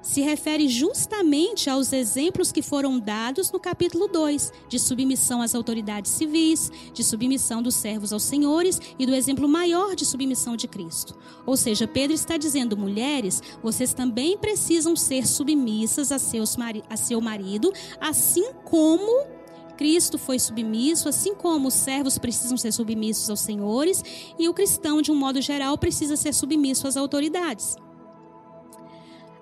se 0.00 0.20
refere 0.20 0.68
justamente 0.68 1.68
aos 1.68 1.92
exemplos 1.92 2.52
que 2.52 2.62
foram 2.62 2.98
dados 2.98 3.50
no 3.50 3.60
capítulo 3.60 4.08
2, 4.08 4.52
de 4.68 4.78
submissão 4.78 5.42
às 5.42 5.54
autoridades 5.54 6.12
civis, 6.12 6.70
de 6.94 7.02
submissão 7.04 7.62
dos 7.62 7.74
servos 7.74 8.12
aos 8.12 8.22
senhores 8.22 8.80
e 8.98 9.04
do 9.04 9.14
exemplo 9.14 9.48
maior 9.48 9.94
de 9.94 10.06
submissão 10.06 10.56
de 10.56 10.68
Cristo. 10.68 11.16
Ou 11.44 11.56
seja, 11.56 11.86
Pedro 11.86 12.14
está 12.14 12.36
dizendo, 12.36 12.76
mulheres, 12.76 13.42
vocês 13.62 13.92
também 13.92 14.38
precisam 14.38 14.96
ser 14.96 15.26
submissas 15.26 16.12
a, 16.12 16.18
seus, 16.18 16.56
a 16.88 16.96
seu 16.96 17.20
marido, 17.20 17.72
assim 18.00 18.52
como 18.64 19.37
Cristo 19.78 20.18
foi 20.18 20.38
submisso, 20.38 21.08
assim 21.08 21.34
como 21.34 21.68
os 21.68 21.74
servos 21.74 22.18
precisam 22.18 22.58
ser 22.58 22.72
submissos 22.72 23.30
aos 23.30 23.40
senhores 23.40 24.04
e 24.38 24.46
o 24.46 24.52
cristão, 24.52 25.00
de 25.00 25.10
um 25.10 25.16
modo 25.16 25.40
geral, 25.40 25.78
precisa 25.78 26.16
ser 26.16 26.34
submisso 26.34 26.86
às 26.86 26.96
autoridades 26.96 27.76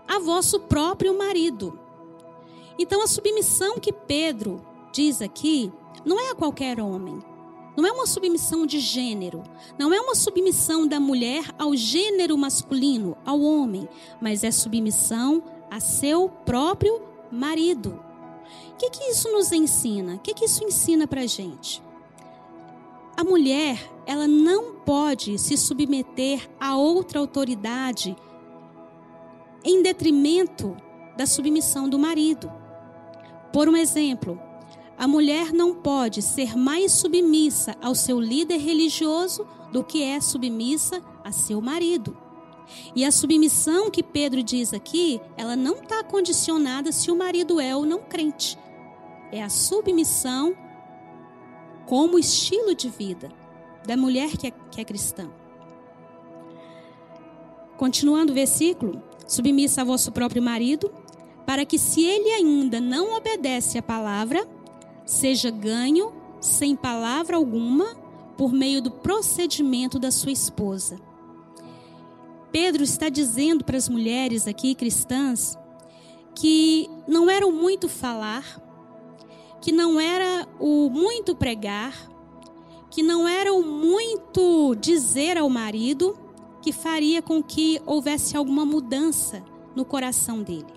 a 0.09 0.19
vosso 0.19 0.61
próprio 0.61 1.17
marido. 1.17 1.79
Então, 2.79 3.03
a 3.03 3.07
submissão 3.07 3.79
que 3.79 3.93
Pedro 3.93 4.65
diz 4.93 5.21
aqui 5.21 5.73
não 6.05 6.21
é 6.21 6.31
a 6.31 6.35
qualquer 6.35 6.81
homem. 6.81 7.19
Não 7.77 7.87
é 7.87 7.93
uma 7.93 8.07
submissão 8.07 8.67
de 8.67 8.79
gênero. 8.79 9.43
Não 9.79 9.93
é 9.93 10.01
uma 10.01 10.15
submissão 10.15 10.87
da 10.87 10.99
mulher 10.99 11.45
ao 11.59 11.75
gênero 11.75 12.37
masculino, 12.39 13.17
ao 13.25 13.41
homem. 13.41 13.89
Mas 14.21 14.45
é 14.45 14.51
submissão 14.51 15.43
a 15.71 15.81
seu 15.81 16.29
próprio 16.29 17.03
marido. 17.31 18.06
O 18.73 18.77
que, 18.77 18.91
que 18.91 19.05
isso 19.05 19.31
nos 19.33 19.53
ensina? 19.53 20.15
O 20.15 20.19
que, 20.19 20.35
que 20.35 20.45
isso 20.45 20.65
ensina 20.65 21.07
para 21.07 21.23
a 21.23 21.27
gente? 21.27 21.83
A 23.17 23.25
mulher, 23.25 23.79
ela 24.07 24.29
não 24.29 24.75
pode 24.75 25.39
se 25.39 25.57
submeter 25.57 26.49
a 26.61 26.77
outra 26.77 27.19
autoridade 27.19 28.17
em 29.65 29.83
detrimento 29.83 30.77
da 31.17 31.27
submissão 31.27 31.89
do 31.89 31.99
marido. 31.99 32.53
Por 33.53 33.69
um 33.69 33.77
exemplo, 33.77 34.39
a 34.99 35.09
mulher 35.09 35.53
não 35.53 35.75
pode 35.75 36.21
ser 36.21 36.57
mais 36.57 36.93
submissa 36.93 37.75
ao 37.83 37.95
seu 37.95 38.21
líder 38.21 38.59
religioso 38.59 39.47
do 39.73 39.83
que 39.83 40.03
é 40.03 40.21
submissa 40.21 41.03
a 41.25 41.33
seu 41.33 41.61
marido. 41.61 42.17
E 42.95 43.05
a 43.05 43.11
submissão 43.11 43.91
que 43.91 44.03
Pedro 44.03 44.43
diz 44.43 44.73
aqui, 44.73 45.21
ela 45.37 45.57
não 45.57 45.75
está 45.75 46.03
condicionada 46.03 46.93
se 46.93 47.11
o 47.11 47.17
marido 47.17 47.61
é 47.61 47.75
ou 47.75 47.85
não 47.87 48.01
crente. 48.01 48.59
É 49.33 49.43
a 49.43 49.49
submissão 49.49 50.57
como 51.87 52.19
estilo 52.19 52.75
de 52.75 52.89
vida 52.89 53.31
da 53.87 53.97
mulher 53.97 54.37
que 54.37 54.49
é, 54.49 54.51
que 54.71 54.81
é 54.81 54.85
cristã. 54.85 55.31
Continuando 57.77 58.33
o 58.33 58.35
versículo, 58.35 59.03
submissa 59.27 59.83
a 59.83 59.85
vosso 59.85 60.11
próprio 60.11 60.43
marido, 60.43 60.93
para 61.45 61.65
que, 61.65 61.79
se 61.79 62.03
ele 62.03 62.31
ainda 62.31 62.81
não 62.81 63.17
obedece 63.17 63.79
à 63.79 63.83
palavra, 63.83 64.47
seja 65.05 65.51
ganho, 65.51 66.13
sem 66.41 66.75
palavra 66.75 67.37
alguma, 67.37 67.95
por 68.37 68.53
meio 68.53 68.83
do 68.83 68.91
procedimento 68.91 69.99
da 69.99 70.11
sua 70.11 70.33
esposa. 70.33 70.99
Pedro 72.59 72.83
está 72.83 73.11
dizendo 73.11 73.63
para 73.63 73.77
as 73.77 73.87
mulheres 73.87 74.49
aqui 74.49 74.75
cristãs 74.75 75.59
que 76.35 76.89
não 77.07 77.29
era 77.29 77.47
o 77.47 77.53
muito 77.53 77.87
falar, 77.87 78.59
que 79.61 79.71
não 79.71 80.01
era 80.01 80.49
o 80.59 80.89
muito 80.89 81.37
pregar, 81.37 81.93
que 82.91 83.03
não 83.03 83.29
era 83.29 83.53
o 83.53 83.63
muito 83.63 84.75
dizer 84.77 85.37
ao 85.37 85.51
marido, 85.51 86.19
que 86.63 86.73
faria 86.73 87.21
com 87.21 87.43
que 87.43 87.79
houvesse 87.85 88.39
alguma 88.39 88.65
mudança 88.65 89.45
no 89.75 89.85
coração 89.85 90.43
dele. 90.43 90.73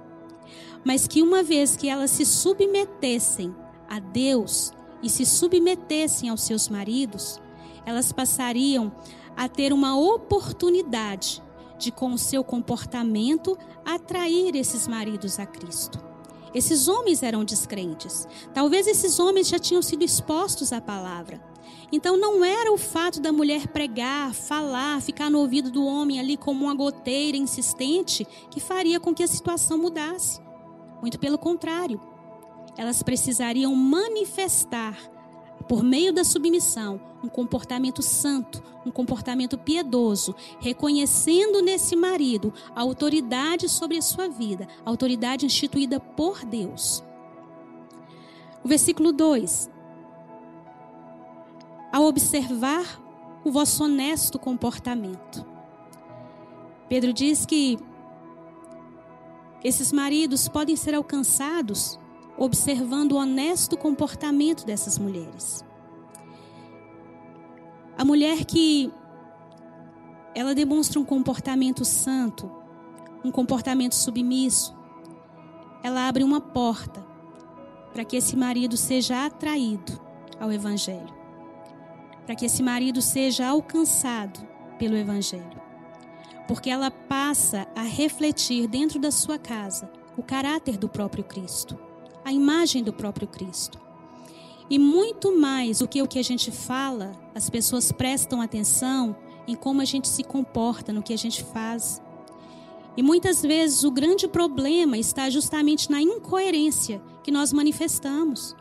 Mas 0.83 1.07
que 1.07 1.21
uma 1.21 1.41
vez 1.41 1.77
que 1.77 1.87
elas 1.87 2.11
se 2.11 2.25
submetessem 2.25 3.55
a 3.89 3.99
Deus 3.99 4.73
e 5.01 5.09
se 5.09 5.25
submetessem 5.25 6.27
aos 6.27 6.41
seus 6.41 6.67
maridos, 6.67 7.39
elas 7.85 8.11
passariam 8.11 8.91
a 9.33 9.47
ter 9.47 9.71
uma 9.71 9.97
oportunidade 9.97 11.41
de, 11.79 11.91
com 11.91 12.13
o 12.13 12.17
seu 12.17 12.43
comportamento, 12.43 13.57
atrair 13.83 14.55
esses 14.55 14.87
maridos 14.87 15.39
a 15.39 15.45
Cristo. 15.45 15.99
Esses 16.53 16.87
homens 16.87 17.23
eram 17.23 17.43
descrentes. 17.43 18.27
Talvez 18.53 18.85
esses 18.85 19.19
homens 19.19 19.47
já 19.47 19.57
tinham 19.57 19.81
sido 19.81 20.03
expostos 20.03 20.73
à 20.73 20.81
palavra. 20.81 21.41
Então 21.91 22.17
não 22.17 22.43
era 22.43 22.71
o 22.71 22.77
fato 22.77 23.19
da 23.19 23.31
mulher 23.31 23.67
pregar, 23.67 24.33
falar, 24.33 25.01
ficar 25.01 25.29
no 25.29 25.39
ouvido 25.39 25.71
do 25.71 25.85
homem 25.85 26.19
ali 26.19 26.37
como 26.37 26.65
uma 26.65 26.75
goteira 26.75 27.37
insistente 27.37 28.27
que 28.51 28.59
faria 28.59 28.99
com 28.99 29.13
que 29.13 29.23
a 29.23 29.27
situação 29.27 29.77
mudasse. 29.77 30.39
Muito 31.01 31.19
pelo 31.19 31.37
contrário. 31.37 31.99
Elas 32.77 33.01
precisariam 33.01 33.73
manifestar 33.75 34.97
por 35.69 35.83
meio 35.83 36.11
da 36.11 36.23
submissão, 36.23 36.99
um 37.23 37.29
comportamento 37.29 38.01
santo, 38.01 38.63
um 38.83 38.89
comportamento 38.89 39.55
piedoso, 39.55 40.35
reconhecendo 40.59 41.61
nesse 41.61 41.95
marido 41.95 42.51
a 42.75 42.81
autoridade 42.81 43.69
sobre 43.69 43.95
a 43.95 44.01
sua 44.01 44.27
vida, 44.27 44.67
a 44.83 44.89
autoridade 44.89 45.45
instituída 45.45 45.99
por 45.99 46.43
Deus. 46.43 47.03
O 48.63 48.67
versículo 48.67 49.11
2. 49.11 49.69
Ao 51.91 52.03
observar 52.05 52.99
o 53.45 53.51
vosso 53.51 53.83
honesto 53.83 54.39
comportamento. 54.39 55.45
Pedro 56.89 57.13
diz 57.13 57.45
que 57.45 57.77
esses 59.63 59.91
maridos 59.91 60.47
podem 60.47 60.75
ser 60.75 60.95
alcançados 60.95 61.99
observando 62.39 63.11
o 63.11 63.17
honesto 63.17 63.77
comportamento 63.77 64.65
dessas 64.65 64.97
mulheres. 64.97 65.63
A 67.97 68.05
mulher 68.05 68.45
que 68.45 68.91
ela 70.33 70.55
demonstra 70.55 70.97
um 71.01 71.03
comportamento 71.03 71.83
santo, 71.83 72.49
um 73.25 73.29
comportamento 73.29 73.93
submisso, 73.93 74.73
ela 75.83 76.07
abre 76.07 76.23
uma 76.23 76.39
porta 76.39 77.05
para 77.91 78.05
que 78.05 78.15
esse 78.15 78.37
marido 78.37 78.77
seja 78.77 79.25
atraído 79.25 79.99
ao 80.39 80.49
evangelho. 80.49 81.13
Para 82.25 82.35
que 82.35 82.45
esse 82.45 82.63
marido 82.63 83.01
seja 83.01 83.47
alcançado 83.47 84.39
pelo 84.77 84.95
evangelho. 84.95 85.59
Porque 86.47 86.69
ela 86.69 86.89
passa 86.89 87.67
a 87.75 87.81
refletir 87.81 88.65
dentro 88.65 88.97
da 88.97 89.11
sua 89.11 89.37
casa 89.37 89.91
o 90.15 90.23
caráter 90.23 90.77
do 90.77 90.87
próprio 90.87 91.23
Cristo 91.23 91.88
a 92.29 92.31
imagem 92.31 92.83
do 92.83 92.93
próprio 92.93 93.27
Cristo. 93.27 93.79
E 94.69 94.77
muito 94.77 95.35
mais 95.35 95.79
do 95.79 95.87
que 95.87 95.99
o 95.99 96.07
que 96.07 96.19
a 96.19 96.23
gente 96.23 96.51
fala, 96.51 97.11
as 97.33 97.49
pessoas 97.49 97.91
prestam 97.91 98.39
atenção 98.39 99.15
em 99.47 99.55
como 99.55 99.81
a 99.81 99.85
gente 99.85 100.07
se 100.07 100.23
comporta, 100.23 100.93
no 100.93 101.01
que 101.01 101.11
a 101.11 101.17
gente 101.17 101.43
faz. 101.43 101.99
E 102.95 103.01
muitas 103.01 103.41
vezes 103.41 103.83
o 103.83 103.89
grande 103.89 104.27
problema 104.27 104.95
está 104.95 105.27
justamente 105.27 105.89
na 105.89 106.03
incoerência 106.03 107.01
que 107.23 107.31
nós 107.31 107.51
manifestamos. 107.51 108.55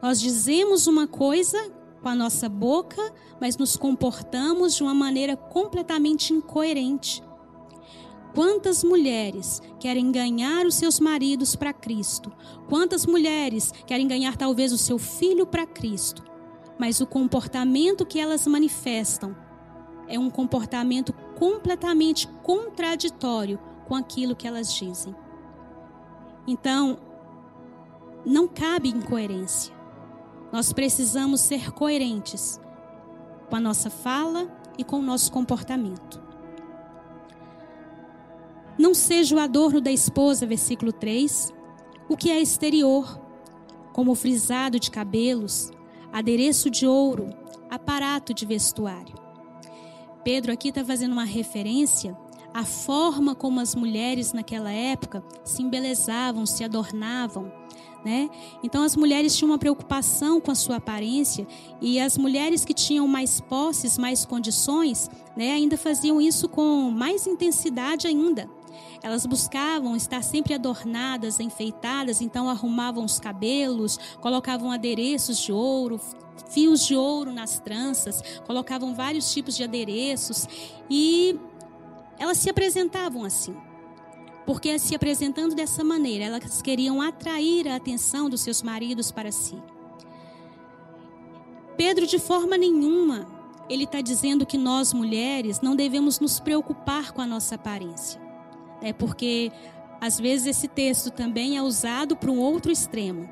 Nós 0.00 0.20
dizemos 0.20 0.86
uma 0.86 1.08
coisa 1.08 1.58
com 2.00 2.08
a 2.08 2.14
nossa 2.14 2.48
boca, 2.48 3.12
mas 3.40 3.56
nos 3.56 3.76
comportamos 3.76 4.76
de 4.76 4.84
uma 4.84 4.94
maneira 4.94 5.36
completamente 5.36 6.32
incoerente. 6.32 7.20
Quantas 8.34 8.84
mulheres 8.84 9.62
querem 9.80 10.12
ganhar 10.12 10.66
os 10.66 10.74
seus 10.74 11.00
maridos 11.00 11.56
para 11.56 11.72
Cristo? 11.72 12.30
Quantas 12.68 13.06
mulheres 13.06 13.72
querem 13.86 14.06
ganhar 14.06 14.36
talvez 14.36 14.72
o 14.72 14.78
seu 14.78 14.98
filho 14.98 15.46
para 15.46 15.66
Cristo? 15.66 16.22
Mas 16.78 17.00
o 17.00 17.06
comportamento 17.06 18.06
que 18.06 18.20
elas 18.20 18.46
manifestam 18.46 19.36
é 20.06 20.18
um 20.18 20.30
comportamento 20.30 21.12
completamente 21.36 22.28
contraditório 22.42 23.58
com 23.86 23.94
aquilo 23.94 24.36
que 24.36 24.46
elas 24.46 24.72
dizem. 24.72 25.14
Então, 26.46 26.98
não 28.24 28.46
cabe 28.46 28.88
incoerência. 28.88 29.74
Nós 30.52 30.72
precisamos 30.72 31.40
ser 31.40 31.72
coerentes 31.72 32.60
com 33.48 33.56
a 33.56 33.60
nossa 33.60 33.90
fala 33.90 34.48
e 34.78 34.84
com 34.84 34.98
o 34.98 35.02
nosso 35.02 35.30
comportamento. 35.32 36.27
Não 38.78 38.94
seja 38.94 39.34
o 39.34 39.40
adorno 39.40 39.80
da 39.80 39.90
esposa, 39.90 40.46
versículo 40.46 40.92
3, 40.92 41.52
o 42.08 42.16
que 42.16 42.30
é 42.30 42.40
exterior, 42.40 43.20
como 43.92 44.14
frisado 44.14 44.78
de 44.78 44.88
cabelos, 44.88 45.72
adereço 46.12 46.70
de 46.70 46.86
ouro, 46.86 47.28
aparato 47.68 48.32
de 48.32 48.46
vestuário. 48.46 49.16
Pedro 50.22 50.52
aqui 50.52 50.68
está 50.68 50.84
fazendo 50.84 51.10
uma 51.10 51.24
referência 51.24 52.16
à 52.54 52.64
forma 52.64 53.34
como 53.34 53.58
as 53.58 53.74
mulheres 53.74 54.32
naquela 54.32 54.70
época 54.70 55.24
se 55.44 55.60
embelezavam, 55.60 56.46
se 56.46 56.62
adornavam. 56.62 57.52
Né? 58.04 58.30
Então 58.62 58.84
as 58.84 58.94
mulheres 58.94 59.36
tinham 59.36 59.50
uma 59.50 59.58
preocupação 59.58 60.40
com 60.40 60.52
a 60.52 60.54
sua 60.54 60.76
aparência 60.76 61.48
e 61.80 61.98
as 61.98 62.16
mulheres 62.16 62.64
que 62.64 62.72
tinham 62.72 63.08
mais 63.08 63.40
posses, 63.40 63.98
mais 63.98 64.24
condições, 64.24 65.10
né, 65.36 65.50
ainda 65.50 65.76
faziam 65.76 66.20
isso 66.20 66.48
com 66.48 66.92
mais 66.92 67.26
intensidade 67.26 68.06
ainda. 68.06 68.48
Elas 69.02 69.24
buscavam 69.26 69.94
estar 69.96 70.22
sempre 70.22 70.54
adornadas, 70.54 71.40
enfeitadas, 71.40 72.20
então 72.20 72.48
arrumavam 72.48 73.04
os 73.04 73.20
cabelos, 73.20 73.98
colocavam 74.20 74.70
adereços 74.70 75.38
de 75.38 75.52
ouro, 75.52 76.00
fios 76.50 76.86
de 76.86 76.96
ouro 76.96 77.32
nas 77.32 77.58
tranças, 77.60 78.22
colocavam 78.46 78.94
vários 78.94 79.32
tipos 79.32 79.56
de 79.56 79.64
adereços 79.64 80.46
e 80.90 81.38
elas 82.18 82.38
se 82.38 82.50
apresentavam 82.50 83.24
assim. 83.24 83.56
Porque 84.44 84.78
se 84.78 84.94
apresentando 84.94 85.54
dessa 85.54 85.84
maneira, 85.84 86.24
elas 86.24 86.62
queriam 86.62 87.02
atrair 87.02 87.68
a 87.68 87.76
atenção 87.76 88.30
dos 88.30 88.40
seus 88.40 88.62
maridos 88.62 89.12
para 89.12 89.30
si. 89.30 89.62
Pedro, 91.76 92.06
de 92.06 92.18
forma 92.18 92.56
nenhuma, 92.56 93.28
ele 93.68 93.84
está 93.84 94.00
dizendo 94.00 94.46
que 94.46 94.56
nós 94.56 94.92
mulheres 94.92 95.60
não 95.60 95.76
devemos 95.76 96.18
nos 96.18 96.40
preocupar 96.40 97.12
com 97.12 97.20
a 97.20 97.26
nossa 97.26 97.56
aparência. 97.56 98.27
É 98.82 98.92
porque 98.92 99.52
às 100.00 100.18
vezes 100.18 100.46
esse 100.46 100.68
texto 100.68 101.10
também 101.10 101.56
é 101.56 101.62
usado 101.62 102.16
para 102.16 102.30
um 102.30 102.38
outro 102.38 102.70
extremo. 102.70 103.28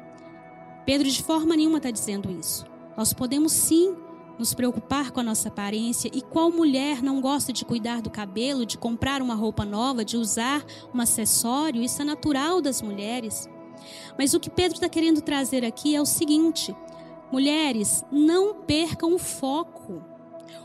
Pedro 0.84 1.08
de 1.08 1.22
forma 1.22 1.56
nenhuma 1.56 1.78
está 1.78 1.90
dizendo 1.90 2.30
isso. 2.30 2.66
Nós 2.96 3.12
podemos 3.12 3.52
sim 3.52 3.94
nos 4.38 4.52
preocupar 4.52 5.10
com 5.10 5.20
a 5.20 5.22
nossa 5.22 5.48
aparência 5.48 6.10
e 6.12 6.20
qual 6.20 6.50
mulher 6.50 7.02
não 7.02 7.20
gosta 7.20 7.52
de 7.52 7.64
cuidar 7.64 8.02
do 8.02 8.10
cabelo, 8.10 8.66
de 8.66 8.76
comprar 8.76 9.22
uma 9.22 9.34
roupa 9.34 9.64
nova, 9.64 10.04
de 10.04 10.16
usar 10.16 10.64
um 10.94 11.00
acessório? 11.00 11.82
Isso 11.82 12.02
é 12.02 12.04
natural 12.04 12.60
das 12.60 12.82
mulheres. 12.82 13.48
Mas 14.18 14.34
o 14.34 14.40
que 14.40 14.50
Pedro 14.50 14.74
está 14.74 14.88
querendo 14.88 15.20
trazer 15.20 15.64
aqui 15.64 15.94
é 15.94 16.00
o 16.00 16.06
seguinte: 16.06 16.74
mulheres, 17.30 18.04
não 18.10 18.54
percam 18.54 19.14
o 19.14 19.18
foco. 19.18 20.04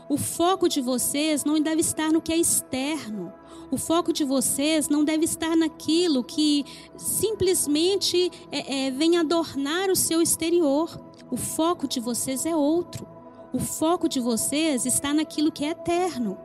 O 0.08 0.16
foco 0.16 0.68
de 0.68 0.80
vocês 0.80 1.44
não 1.44 1.60
deve 1.60 1.80
estar 1.80 2.12
no 2.12 2.20
que 2.20 2.32
é 2.32 2.36
externo. 2.36 3.32
O 3.72 3.78
foco 3.78 4.12
de 4.12 4.22
vocês 4.22 4.90
não 4.90 5.02
deve 5.02 5.24
estar 5.24 5.56
naquilo 5.56 6.22
que 6.22 6.62
simplesmente 6.94 8.30
é, 8.50 8.88
é, 8.88 8.90
vem 8.90 9.16
adornar 9.16 9.88
o 9.88 9.96
seu 9.96 10.20
exterior. 10.20 10.94
O 11.30 11.38
foco 11.38 11.88
de 11.88 11.98
vocês 11.98 12.44
é 12.44 12.54
outro. 12.54 13.08
O 13.50 13.58
foco 13.58 14.10
de 14.10 14.20
vocês 14.20 14.84
está 14.84 15.14
naquilo 15.14 15.50
que 15.50 15.64
é 15.64 15.70
eterno. 15.70 16.36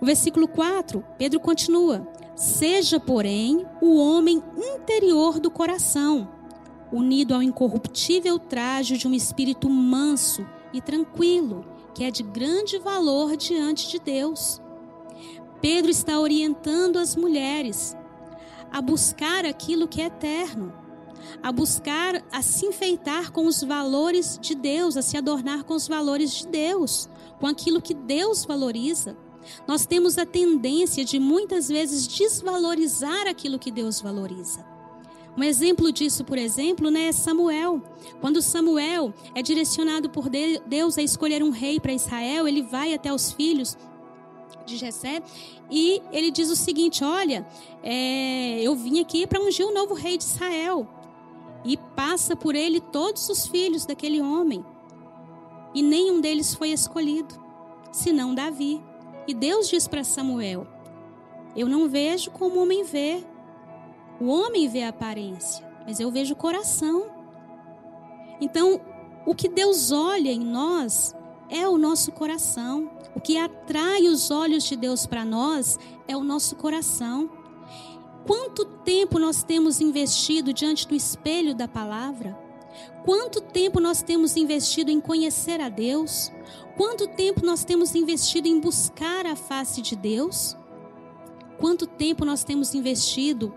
O 0.00 0.06
versículo 0.06 0.48
4, 0.48 1.04
Pedro 1.18 1.40
continua: 1.40 2.08
Seja, 2.34 2.98
porém, 2.98 3.66
o 3.78 3.98
homem 3.98 4.42
interior 4.56 5.38
do 5.38 5.50
coração, 5.50 6.26
unido 6.90 7.34
ao 7.34 7.42
incorruptível 7.42 8.38
traje 8.38 8.96
de 8.96 9.06
um 9.06 9.12
espírito 9.12 9.68
manso 9.68 10.46
e 10.72 10.80
tranquilo, 10.80 11.66
que 11.94 12.02
é 12.02 12.10
de 12.10 12.22
grande 12.22 12.78
valor 12.78 13.36
diante 13.36 13.90
de 13.90 13.98
Deus. 13.98 14.64
Pedro 15.60 15.90
está 15.90 16.18
orientando 16.18 16.98
as 16.98 17.16
mulheres 17.16 17.96
a 18.70 18.80
buscar 18.80 19.44
aquilo 19.44 19.88
que 19.88 20.00
é 20.00 20.06
eterno, 20.06 20.72
a 21.42 21.50
buscar 21.50 22.22
a 22.30 22.42
se 22.42 22.66
enfeitar 22.66 23.32
com 23.32 23.46
os 23.46 23.62
valores 23.62 24.38
de 24.40 24.54
Deus, 24.54 24.96
a 24.96 25.02
se 25.02 25.16
adornar 25.16 25.64
com 25.64 25.74
os 25.74 25.88
valores 25.88 26.32
de 26.32 26.46
Deus, 26.46 27.08
com 27.40 27.46
aquilo 27.46 27.80
que 27.80 27.94
Deus 27.94 28.44
valoriza. 28.44 29.16
Nós 29.66 29.86
temos 29.86 30.18
a 30.18 30.26
tendência 30.26 31.04
de 31.04 31.18
muitas 31.18 31.68
vezes 31.68 32.06
desvalorizar 32.06 33.26
aquilo 33.26 33.58
que 33.58 33.70
Deus 33.70 34.00
valoriza. 34.00 34.64
Um 35.36 35.42
exemplo 35.42 35.92
disso, 35.92 36.24
por 36.24 36.38
exemplo, 36.38 36.90
né, 36.90 37.08
é 37.08 37.12
Samuel. 37.12 37.82
Quando 38.20 38.40
Samuel 38.40 39.12
é 39.34 39.42
direcionado 39.42 40.08
por 40.08 40.30
Deus 40.30 40.96
a 40.96 41.02
escolher 41.02 41.42
um 41.42 41.50
rei 41.50 41.78
para 41.78 41.92
Israel, 41.92 42.48
ele 42.48 42.62
vai 42.62 42.94
até 42.94 43.12
os 43.12 43.32
filhos 43.32 43.76
de 44.66 44.76
Jessé, 44.76 45.22
e 45.70 46.02
ele 46.12 46.30
diz 46.30 46.50
o 46.50 46.56
seguinte: 46.56 47.02
Olha, 47.02 47.46
é, 47.82 48.60
eu 48.60 48.74
vim 48.74 49.00
aqui 49.00 49.26
para 49.26 49.40
ungir 49.40 49.66
o 49.66 49.72
novo 49.72 49.94
rei 49.94 50.18
de 50.18 50.24
Israel. 50.24 50.86
E 51.64 51.76
passa 51.76 52.36
por 52.36 52.54
ele 52.54 52.80
todos 52.80 53.28
os 53.28 53.46
filhos 53.46 53.86
daquele 53.86 54.20
homem. 54.20 54.64
E 55.74 55.82
nenhum 55.82 56.20
deles 56.20 56.54
foi 56.54 56.70
escolhido, 56.70 57.34
senão 57.90 58.34
Davi. 58.34 58.80
E 59.26 59.34
Deus 59.34 59.68
diz 59.68 59.88
para 59.88 60.04
Samuel: 60.04 60.66
Eu 61.56 61.68
não 61.68 61.88
vejo 61.88 62.30
como 62.30 62.56
o 62.56 62.62
homem 62.62 62.84
vê. 62.84 63.24
O 64.20 64.28
homem 64.28 64.68
vê 64.68 64.82
a 64.82 64.90
aparência, 64.90 65.66
mas 65.86 65.98
eu 65.98 66.10
vejo 66.10 66.34
o 66.34 66.36
coração. 66.36 67.06
Então, 68.40 68.80
o 69.26 69.34
que 69.34 69.48
Deus 69.48 69.90
olha 69.90 70.30
em 70.30 70.40
nós 70.40 71.15
é 71.48 71.68
o 71.68 71.78
nosso 71.78 72.12
coração. 72.12 72.90
O 73.14 73.20
que 73.20 73.38
atrai 73.38 74.08
os 74.08 74.30
olhos 74.30 74.64
de 74.64 74.76
Deus 74.76 75.06
para 75.06 75.24
nós 75.24 75.78
é 76.06 76.16
o 76.16 76.24
nosso 76.24 76.56
coração. 76.56 77.30
Quanto 78.26 78.64
tempo 78.64 79.18
nós 79.18 79.42
temos 79.42 79.80
investido 79.80 80.52
diante 80.52 80.86
do 80.86 80.94
espelho 80.94 81.54
da 81.54 81.68
palavra? 81.68 82.36
Quanto 83.04 83.40
tempo 83.40 83.80
nós 83.80 84.02
temos 84.02 84.36
investido 84.36 84.90
em 84.90 85.00
conhecer 85.00 85.60
a 85.60 85.68
Deus? 85.68 86.32
Quanto 86.76 87.06
tempo 87.06 87.44
nós 87.46 87.64
temos 87.64 87.94
investido 87.94 88.48
em 88.48 88.60
buscar 88.60 89.26
a 89.26 89.36
face 89.36 89.80
de 89.80 89.94
Deus? 89.94 90.56
Quanto 91.58 91.86
tempo 91.86 92.24
nós 92.24 92.44
temos 92.44 92.74
investido 92.74 93.54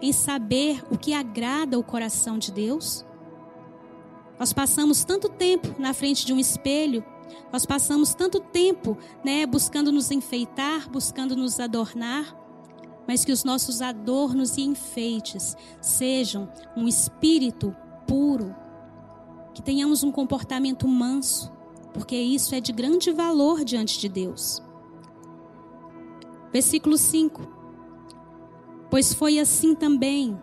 em 0.00 0.12
saber 0.12 0.82
o 0.90 0.96
que 0.96 1.12
agrada 1.12 1.78
o 1.78 1.84
coração 1.84 2.38
de 2.38 2.50
Deus? 2.50 3.04
Nós 4.40 4.54
passamos 4.54 5.04
tanto 5.04 5.28
tempo 5.28 5.68
na 5.78 5.92
frente 5.92 6.24
de 6.24 6.32
um 6.32 6.38
espelho, 6.38 7.04
nós 7.52 7.66
passamos 7.66 8.14
tanto 8.14 8.40
tempo, 8.40 8.96
né, 9.22 9.44
buscando 9.44 9.92
nos 9.92 10.10
enfeitar, 10.10 10.88
buscando 10.88 11.36
nos 11.36 11.60
adornar, 11.60 12.34
mas 13.06 13.22
que 13.22 13.32
os 13.32 13.44
nossos 13.44 13.82
adornos 13.82 14.56
e 14.56 14.62
enfeites 14.62 15.54
sejam 15.78 16.50
um 16.74 16.88
espírito 16.88 17.76
puro, 18.06 18.56
que 19.52 19.60
tenhamos 19.60 20.02
um 20.02 20.10
comportamento 20.10 20.88
manso, 20.88 21.52
porque 21.92 22.16
isso 22.16 22.54
é 22.54 22.60
de 22.60 22.72
grande 22.72 23.12
valor 23.12 23.62
diante 23.62 24.00
de 24.00 24.08
Deus. 24.08 24.62
Versículo 26.50 26.96
5: 26.96 27.42
Pois 28.88 29.12
foi 29.12 29.38
assim 29.38 29.74
também 29.74 30.40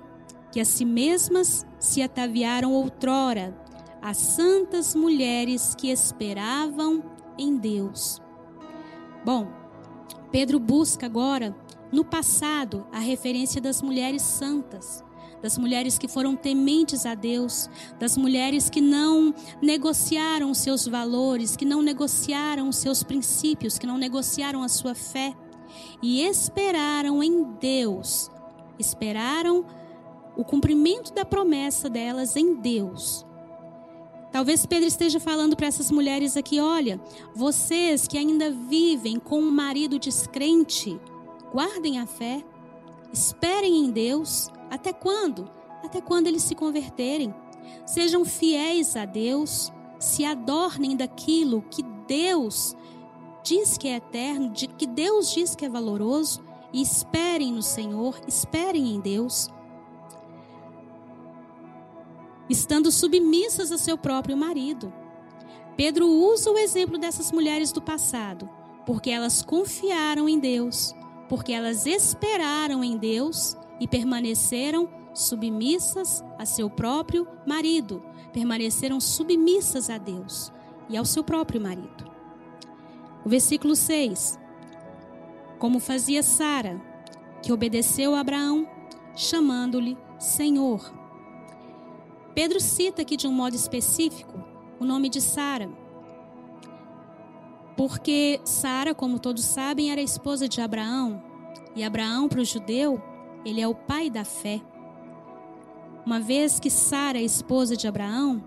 que 0.52 0.60
a 0.60 0.66
si 0.66 0.86
mesmas 0.86 1.66
se 1.80 2.04
ataviaram 2.04 2.74
outrora 2.74 3.66
as 4.08 4.16
santas 4.16 4.96
mulheres 4.96 5.76
que 5.76 5.90
esperavam 5.90 7.04
em 7.38 7.58
Deus. 7.58 8.22
Bom, 9.26 9.52
Pedro 10.32 10.62
busca 10.62 11.06
agora, 11.06 11.54
no 11.92 12.06
passado, 12.06 12.88
a 12.90 13.00
referência 13.00 13.60
das 13.60 13.82
mulheres 13.82 14.22
santas, 14.22 15.04
das 15.42 15.58
mulheres 15.58 15.98
que 15.98 16.08
foram 16.08 16.38
tementes 16.38 17.06
a 17.06 17.16
Deus, 17.16 17.70
das 18.00 18.16
mulheres 18.16 18.70
que 18.70 18.80
não 18.80 19.36
negociaram 19.62 20.54
seus 20.54 20.88
valores, 20.88 21.58
que 21.58 21.66
não 21.66 21.82
negociaram 21.82 22.72
seus 22.72 23.04
princípios, 23.04 23.78
que 23.78 23.86
não 23.86 23.98
negociaram 23.98 24.64
a 24.64 24.70
sua 24.70 24.96
fé 24.96 25.36
e 26.02 26.22
esperaram 26.22 27.22
em 27.22 27.44
Deus, 27.60 28.32
esperaram 28.80 29.66
o 30.38 30.46
cumprimento 30.46 31.14
da 31.14 31.26
promessa 31.26 31.90
delas 31.90 32.38
em 32.38 32.56
Deus. 32.56 33.27
Talvez 34.38 34.68
Pedro 34.68 34.88
esteja 34.88 35.20
falando 35.20 35.56
para 35.56 35.66
essas 35.66 35.90
mulheres 35.90 36.38
aqui: 36.38 36.60
olha, 36.60 37.02
vocês 37.34 38.08
que 38.08 38.20
ainda 38.20 38.52
vivem 38.52 39.20
com 39.20 39.40
um 39.40 39.50
marido 39.50 39.98
descrente, 39.98 41.02
guardem 41.52 41.98
a 41.98 42.06
fé, 42.06 42.46
esperem 43.12 43.86
em 43.86 43.90
Deus. 43.90 44.52
Até 44.70 44.94
quando? 44.94 45.50
Até 45.84 46.00
quando 46.02 46.28
eles 46.28 46.44
se 46.44 46.54
converterem. 46.54 47.34
Sejam 47.84 48.24
fiéis 48.24 48.96
a 48.96 49.06
Deus, 49.06 49.74
se 49.98 50.24
adornem 50.24 50.96
daquilo 50.96 51.64
que 51.72 51.82
Deus 52.08 52.76
diz 53.44 53.76
que 53.76 53.88
é 53.88 53.96
eterno, 53.96 54.52
que 54.52 54.86
Deus 54.86 55.34
diz 55.34 55.56
que 55.56 55.66
é 55.66 55.70
valoroso, 55.70 56.44
e 56.72 56.80
esperem 56.80 57.52
no 57.52 57.64
Senhor, 57.64 58.22
esperem 58.28 58.94
em 58.94 59.00
Deus 59.00 59.50
estando 62.50 62.92
submissas 62.92 63.72
a 63.72 63.78
seu 63.78 63.98
próprio 63.98 64.38
marido. 64.38 64.94
Pedro 65.76 66.08
usa 66.08 66.50
o 66.52 66.58
exemplo 66.58 66.98
dessas 66.98 67.32
mulheres 67.32 67.72
do 67.72 67.82
passado, 67.82 68.50
porque 68.86 69.10
elas 69.10 69.42
confiaram 69.42 70.28
em 70.28 70.40
Deus, 70.40 70.96
porque 71.30 71.54
elas 71.54 71.86
esperaram 71.86 72.84
em 72.84 72.98
Deus 72.98 73.56
e 73.80 73.88
permaneceram 73.88 74.90
submissas 75.14 76.24
a 76.38 76.46
seu 76.46 76.70
próprio 76.70 77.28
marido, 77.46 78.04
permaneceram 78.32 79.00
submissas 79.00 79.90
a 79.90 79.98
Deus 79.98 80.52
e 80.90 80.96
ao 80.96 81.06
seu 81.06 81.24
próprio 81.24 81.60
marido. 81.60 82.10
O 83.26 83.30
versículo 83.30 83.76
6. 83.76 84.40
Como 85.60 85.80
fazia 85.80 86.24
Sara, 86.24 86.80
que 87.42 87.52
obedeceu 87.52 88.16
a 88.16 88.20
Abraão, 88.20 88.68
chamando-lhe 89.16 89.98
Senhor. 90.20 90.94
Pedro 92.38 92.60
cita 92.60 93.02
aqui 93.02 93.18
de 93.18 93.28
um 93.28 93.32
modo 93.32 93.56
específico 93.56 94.32
o 94.80 94.86
nome 94.86 95.10
de 95.10 95.20
Sara. 95.20 95.68
Porque 97.76 98.40
Sara, 98.44 98.94
como 98.94 99.18
todos 99.18 99.44
sabem, 99.44 99.92
era 99.92 100.00
esposa 100.00 100.48
de 100.48 100.62
Abraão. 100.62 101.20
E 101.76 101.84
Abraão, 101.84 102.30
para 102.30 102.42
o 102.42 102.46
judeu, 102.46 103.02
ele 103.44 103.60
é 103.60 103.68
o 103.68 103.74
pai 103.74 104.12
da 104.12 104.24
fé. 104.24 104.62
Uma 106.06 106.20
vez 106.20 106.60
que 106.60 106.70
Sara 106.70 107.18
é 107.18 107.24
esposa 107.24 107.76
de 107.76 107.88
Abraão, 107.88 108.44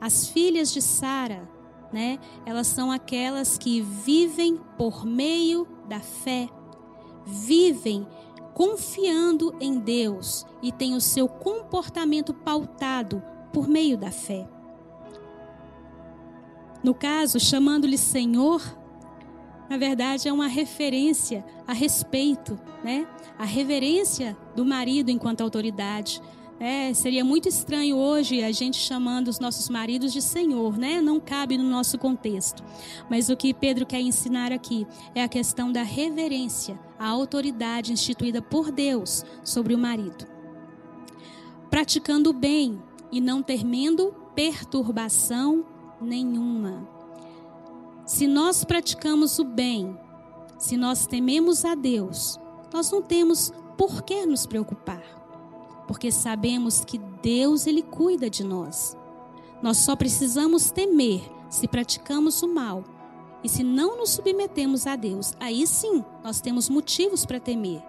as 0.00 0.26
filhas 0.26 0.72
de 0.72 0.82
Sara, 0.82 1.48
né, 1.92 2.18
elas 2.44 2.66
são 2.66 2.90
aquelas 2.90 3.56
que 3.56 3.80
vivem 3.80 4.58
por 4.76 5.06
meio 5.06 5.64
da 5.88 6.00
fé, 6.00 6.48
vivem 7.24 8.04
confiando 8.62 9.56
em 9.60 9.76
Deus 9.80 10.46
e 10.62 10.70
tem 10.70 10.94
o 10.94 11.00
seu 11.00 11.26
comportamento 11.26 12.32
pautado 12.32 13.20
por 13.52 13.66
meio 13.66 13.98
da 13.98 14.12
fé. 14.12 14.48
No 16.80 16.94
caso, 16.94 17.40
chamando-lhe 17.40 17.98
Senhor, 17.98 18.62
na 19.68 19.76
verdade 19.76 20.28
é 20.28 20.32
uma 20.32 20.46
referência 20.46 21.44
a 21.66 21.72
respeito, 21.72 22.56
né? 22.84 23.04
A 23.36 23.44
reverência 23.44 24.36
do 24.54 24.64
marido 24.64 25.10
enquanto 25.10 25.40
autoridade, 25.40 26.22
é, 26.62 26.94
seria 26.94 27.24
muito 27.24 27.48
estranho 27.48 27.96
hoje 27.96 28.44
a 28.44 28.52
gente 28.52 28.76
chamando 28.76 29.26
os 29.26 29.40
nossos 29.40 29.68
maridos 29.68 30.12
de 30.12 30.22
Senhor, 30.22 30.78
né? 30.78 31.00
Não 31.00 31.18
cabe 31.18 31.58
no 31.58 31.64
nosso 31.64 31.98
contexto. 31.98 32.62
Mas 33.10 33.28
o 33.28 33.36
que 33.36 33.52
Pedro 33.52 33.84
quer 33.84 34.00
ensinar 34.00 34.52
aqui 34.52 34.86
é 35.12 35.24
a 35.24 35.28
questão 35.28 35.72
da 35.72 35.82
reverência, 35.82 36.78
a 36.96 37.08
autoridade 37.08 37.92
instituída 37.92 38.40
por 38.40 38.70
Deus 38.70 39.24
sobre 39.42 39.74
o 39.74 39.78
marido. 39.78 40.24
Praticando 41.68 42.30
o 42.30 42.32
bem 42.32 42.80
e 43.10 43.20
não 43.20 43.42
temendo 43.42 44.14
perturbação 44.32 45.66
nenhuma. 46.00 46.88
Se 48.06 48.28
nós 48.28 48.62
praticamos 48.62 49.40
o 49.40 49.44
bem, 49.44 49.98
se 50.60 50.76
nós 50.76 51.08
tememos 51.08 51.64
a 51.64 51.74
Deus, 51.74 52.38
nós 52.72 52.88
não 52.92 53.02
temos 53.02 53.52
por 53.76 54.02
que 54.02 54.24
nos 54.24 54.46
preocupar 54.46 55.21
porque 55.92 56.10
sabemos 56.10 56.82
que 56.86 56.96
Deus 56.96 57.66
ele 57.66 57.82
cuida 57.82 58.30
de 58.30 58.42
nós. 58.42 58.96
Nós 59.62 59.76
só 59.76 59.94
precisamos 59.94 60.70
temer 60.70 61.20
se 61.50 61.68
praticamos 61.68 62.42
o 62.42 62.48
mal 62.48 62.82
e 63.44 63.48
se 63.48 63.62
não 63.62 63.98
nos 63.98 64.08
submetemos 64.08 64.86
a 64.86 64.96
Deus. 64.96 65.34
Aí 65.38 65.66
sim, 65.66 66.02
nós 66.24 66.40
temos 66.40 66.70
motivos 66.70 67.26
para 67.26 67.38
temer. 67.38 67.82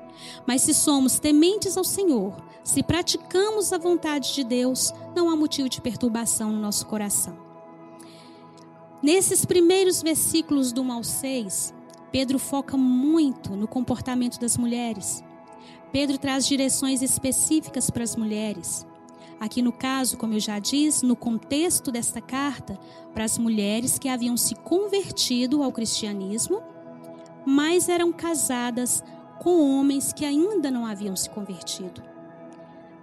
Mas 0.46 0.64
se 0.64 0.74
somos 0.74 1.18
tementes 1.18 1.78
ao 1.78 1.86
Senhor, 1.86 2.36
se 2.62 2.84
praticamos 2.84 3.72
a 3.72 3.78
vontade 3.78 4.34
de 4.34 4.44
Deus, 4.44 4.92
não 5.16 5.30
há 5.30 5.36
motivo 5.38 5.70
de 5.70 5.80
perturbação 5.80 6.52
no 6.52 6.60
nosso 6.60 6.86
coração. 6.88 7.38
Nesses 9.02 9.46
primeiros 9.46 10.02
versículos 10.02 10.74
do 10.74 10.82
1 10.82 10.92
ao 10.92 11.04
6, 11.06 11.74
Pedro 12.12 12.38
foca 12.38 12.76
muito 12.76 13.56
no 13.56 13.66
comportamento 13.66 14.42
das 14.42 14.58
mulheres. 14.58 15.24
Pedro 15.94 16.18
traz 16.18 16.48
direções 16.48 17.04
específicas 17.04 17.92
para 17.92 18.04
as 18.04 18.16
mulheres. 18.16 18.84
Aqui 19.40 19.62
no 19.62 19.72
caso, 19.72 20.18
como 20.18 20.34
eu 20.34 20.40
já 20.40 20.58
disse, 20.58 21.06
no 21.06 21.16
contexto 21.16 21.92
desta 21.92 22.20
carta, 22.20 22.80
para 23.14 23.24
as 23.24 23.38
mulheres 23.38 24.00
que 24.00 24.10
haviam 24.10 24.36
se 24.36 24.56
convertido 24.56 25.62
ao 25.62 25.72
cristianismo, 25.72 26.64
mas 27.46 27.90
eram 27.90 28.12
casadas 28.12 29.04
com 29.40 29.62
homens 29.62 30.12
que 30.12 30.26
ainda 30.26 30.72
não 30.72 30.84
haviam 30.84 31.16
se 31.16 31.30
convertido. 31.30 32.02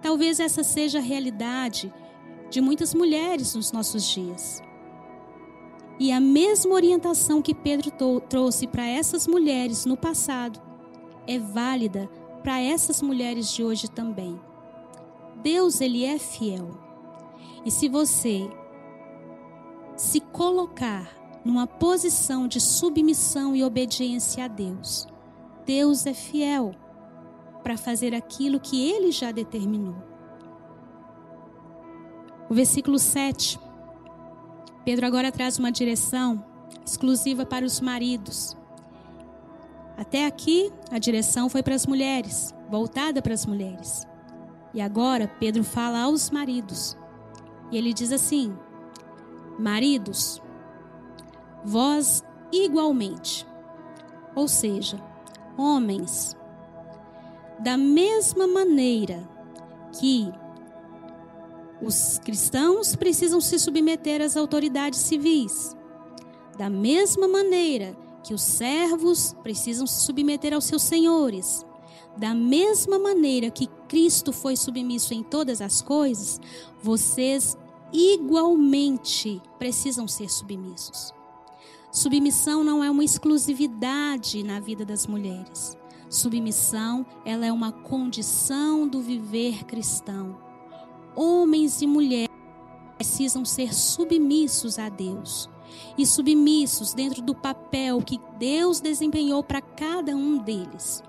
Talvez 0.01 0.41
essa 0.41 0.61
seja 0.61 0.97
a 0.97 1.01
realidade 1.01 1.93
de 2.49 2.59
muitas 2.59 2.93
mulheres 2.93 3.55
nos 3.55 3.71
nossos 3.71 4.03
dias. 4.03 4.61
E 5.97 6.11
a 6.11 6.19
mesma 6.19 6.73
orientação 6.73 7.41
que 7.41 7.55
Pedro 7.55 7.89
trouxe 8.27 8.67
para 8.67 8.85
essas 8.85 9.27
mulheres 9.27 9.85
no 9.85 9.95
passado 9.95 10.59
é 11.25 11.39
válida 11.39 12.09
para 12.41 12.59
essas 12.59 13.01
mulheres 13.01 13.51
de 13.51 13.63
hoje 13.63 13.87
também. 13.89 14.39
Deus, 15.41 15.81
ele 15.81 16.05
é 16.05 16.17
fiel. 16.17 16.69
E 17.65 17.71
se 17.71 17.87
você 17.87 18.49
se 19.95 20.19
colocar 20.19 21.09
numa 21.45 21.65
posição 21.65 22.47
de 22.47 22.59
submissão 22.59 23.55
e 23.55 23.63
obediência 23.63 24.45
a 24.45 24.47
Deus, 24.47 25.07
Deus 25.65 26.05
é 26.05 26.13
fiel 26.13 26.73
para 27.63 27.77
fazer 27.77 28.13
aquilo 28.13 28.59
que 28.59 28.89
ele 28.89 29.11
já 29.11 29.31
determinou. 29.31 29.95
O 32.49 32.53
versículo 32.53 32.99
7 32.99 33.59
Pedro 34.83 35.05
agora 35.05 35.31
traz 35.31 35.59
uma 35.59 35.71
direção 35.71 36.43
exclusiva 36.85 37.45
para 37.45 37.65
os 37.65 37.79
maridos. 37.79 38.57
Até 40.01 40.25
aqui, 40.25 40.73
a 40.89 40.97
direção 40.97 41.47
foi 41.47 41.61
para 41.61 41.75
as 41.75 41.85
mulheres, 41.85 42.55
voltada 42.67 43.21
para 43.21 43.35
as 43.35 43.45
mulheres. 43.45 44.07
E 44.73 44.81
agora, 44.81 45.27
Pedro 45.39 45.63
fala 45.63 46.01
aos 46.01 46.31
maridos. 46.31 46.97
E 47.71 47.77
ele 47.77 47.93
diz 47.93 48.11
assim: 48.11 48.51
Maridos, 49.59 50.41
vós 51.63 52.23
igualmente, 52.51 53.45
ou 54.33 54.47
seja, 54.47 54.99
homens, 55.55 56.35
da 57.59 57.77
mesma 57.77 58.47
maneira 58.47 59.21
que 59.99 60.33
os 61.79 62.17
cristãos 62.17 62.95
precisam 62.95 63.39
se 63.39 63.59
submeter 63.59 64.19
às 64.19 64.35
autoridades 64.35 64.97
civis. 64.97 65.77
Da 66.57 66.71
mesma 66.71 67.27
maneira 67.27 67.95
que 68.23 68.33
os 68.33 68.41
servos 68.41 69.35
precisam 69.43 69.85
se 69.87 70.01
submeter 70.05 70.53
aos 70.53 70.65
seus 70.65 70.83
senhores. 70.83 71.65
Da 72.17 72.33
mesma 72.33 72.99
maneira 72.99 73.49
que 73.49 73.67
Cristo 73.87 74.33
foi 74.33 74.55
submisso 74.55 75.13
em 75.13 75.23
todas 75.23 75.61
as 75.61 75.81
coisas, 75.81 76.39
vocês 76.81 77.57
igualmente 77.93 79.41
precisam 79.57 80.07
ser 80.07 80.29
submissos. 80.29 81.13
Submissão 81.91 82.63
não 82.63 82.83
é 82.83 82.89
uma 82.89 83.03
exclusividade 83.03 84.43
na 84.43 84.59
vida 84.59 84.85
das 84.85 85.07
mulheres. 85.07 85.77
Submissão, 86.09 87.05
ela 87.25 87.45
é 87.45 87.51
uma 87.51 87.71
condição 87.71 88.87
do 88.87 89.01
viver 89.01 89.65
cristão 89.65 90.37
homens 91.15 91.81
e 91.81 91.87
mulheres 91.87 92.29
precisam 92.97 93.43
ser 93.43 93.73
submissos 93.73 94.77
a 94.77 94.89
Deus 94.89 95.49
e 95.97 96.05
submissos 96.05 96.93
dentro 96.93 97.21
do 97.21 97.35
papel 97.35 98.01
que 98.01 98.19
Deus 98.37 98.79
desempenhou 98.79 99.43
para 99.43 99.61
cada 99.61 100.15
um 100.15 100.37
deles. 100.37 101.03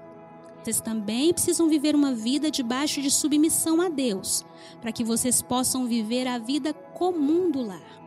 Vocês 0.63 0.81
também 0.81 1.33
precisam 1.33 1.69
viver 1.69 1.95
uma 1.95 2.15
vida 2.15 2.51
debaixo 2.51 3.03
de 3.03 3.11
submissão 3.11 3.81
a 3.81 3.89
Deus, 3.89 4.45
para 4.81 4.93
que 4.93 5.03
vocês 5.03 5.43
possam 5.43 5.87
viver 5.87 6.29
a 6.29 6.39
vida 6.39 6.73
comum 6.73 7.51
do 7.51 7.63
lar. 7.63 8.03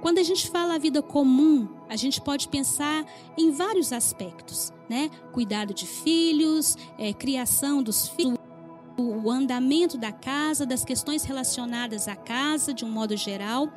Quando 0.00 0.18
a 0.18 0.22
gente 0.22 0.50
fala 0.50 0.74
a 0.74 0.78
vida 0.78 1.00
comum, 1.00 1.68
a 1.88 1.96
gente 1.96 2.20
pode 2.20 2.48
pensar 2.48 3.06
em 3.38 3.52
vários 3.52 3.92
aspectos, 3.92 4.72
né? 4.88 5.08
Cuidado 5.32 5.72
de 5.72 5.86
filhos, 5.86 6.76
é, 6.98 7.12
criação 7.12 7.82
dos 7.82 8.08
filhos 8.08 8.43
o 8.96 9.30
andamento 9.30 9.98
da 9.98 10.12
casa, 10.12 10.64
das 10.64 10.84
questões 10.84 11.24
relacionadas 11.24 12.06
à 12.06 12.14
casa 12.14 12.72
de 12.72 12.84
um 12.84 12.90
modo 12.90 13.16
geral, 13.16 13.68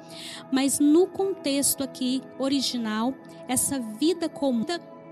mas 0.51 0.80
no 0.80 1.08
contexto 1.08 1.84
aqui 1.84 2.21
original, 2.38 3.13
essa 3.47 3.80
vida 3.80 4.30
comum, 4.30 4.65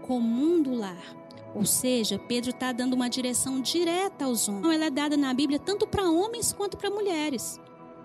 comum 0.04 0.62
do 0.62 0.76
lar. 0.76 1.15
Ou 1.56 1.65
seja, 1.65 2.20
Pedro 2.20 2.50
está 2.50 2.72
dando 2.72 2.94
uma 2.94 3.10
direção 3.10 3.62
direta 3.62 4.26
aos 4.26 4.48
homens. 4.50 4.76
Ela 4.76 4.86
é 4.86 4.89
dada 4.89 5.15
na 5.15 5.34
Bíblia 5.34 5.58
tanto 5.58 5.88
para 5.88 6.10
homens 6.10 6.52
quanto 6.52 6.76
para 6.76 6.89
mulheres. 6.89 7.60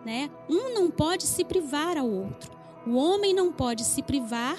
Né? 0.06 0.30
Um 0.48 0.72
não 0.72 0.90
pode 0.90 1.24
se 1.24 1.44
privar 1.44 1.98
ao 1.98 2.08
outro. 2.08 2.52
O 2.86 2.94
homem 2.94 3.34
não 3.34 3.52
pode 3.52 3.84
se 3.84 4.02
privar 4.02 4.56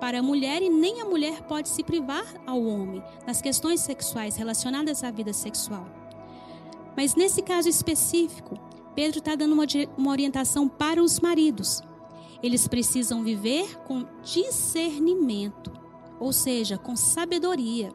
para 0.00 0.20
a 0.20 0.22
mulher 0.22 0.62
e 0.62 0.68
nem 0.68 1.00
a 1.00 1.04
mulher 1.04 1.42
pode 1.42 1.68
se 1.68 1.82
privar 1.82 2.24
ao 2.46 2.62
homem 2.62 3.02
nas 3.26 3.42
questões 3.42 3.80
sexuais 3.80 4.36
relacionadas 4.36 5.04
à 5.04 5.10
vida 5.10 5.32
sexual. 5.32 6.01
Mas 6.96 7.14
nesse 7.14 7.42
caso 7.42 7.68
específico, 7.68 8.56
Pedro 8.94 9.18
está 9.18 9.34
dando 9.34 9.52
uma, 9.52 9.64
uma 9.96 10.10
orientação 10.10 10.68
para 10.68 11.02
os 11.02 11.20
maridos. 11.20 11.82
Eles 12.42 12.66
precisam 12.66 13.22
viver 13.22 13.78
com 13.84 14.04
discernimento, 14.22 15.72
ou 16.18 16.32
seja, 16.32 16.76
com 16.76 16.96
sabedoria. 16.96 17.92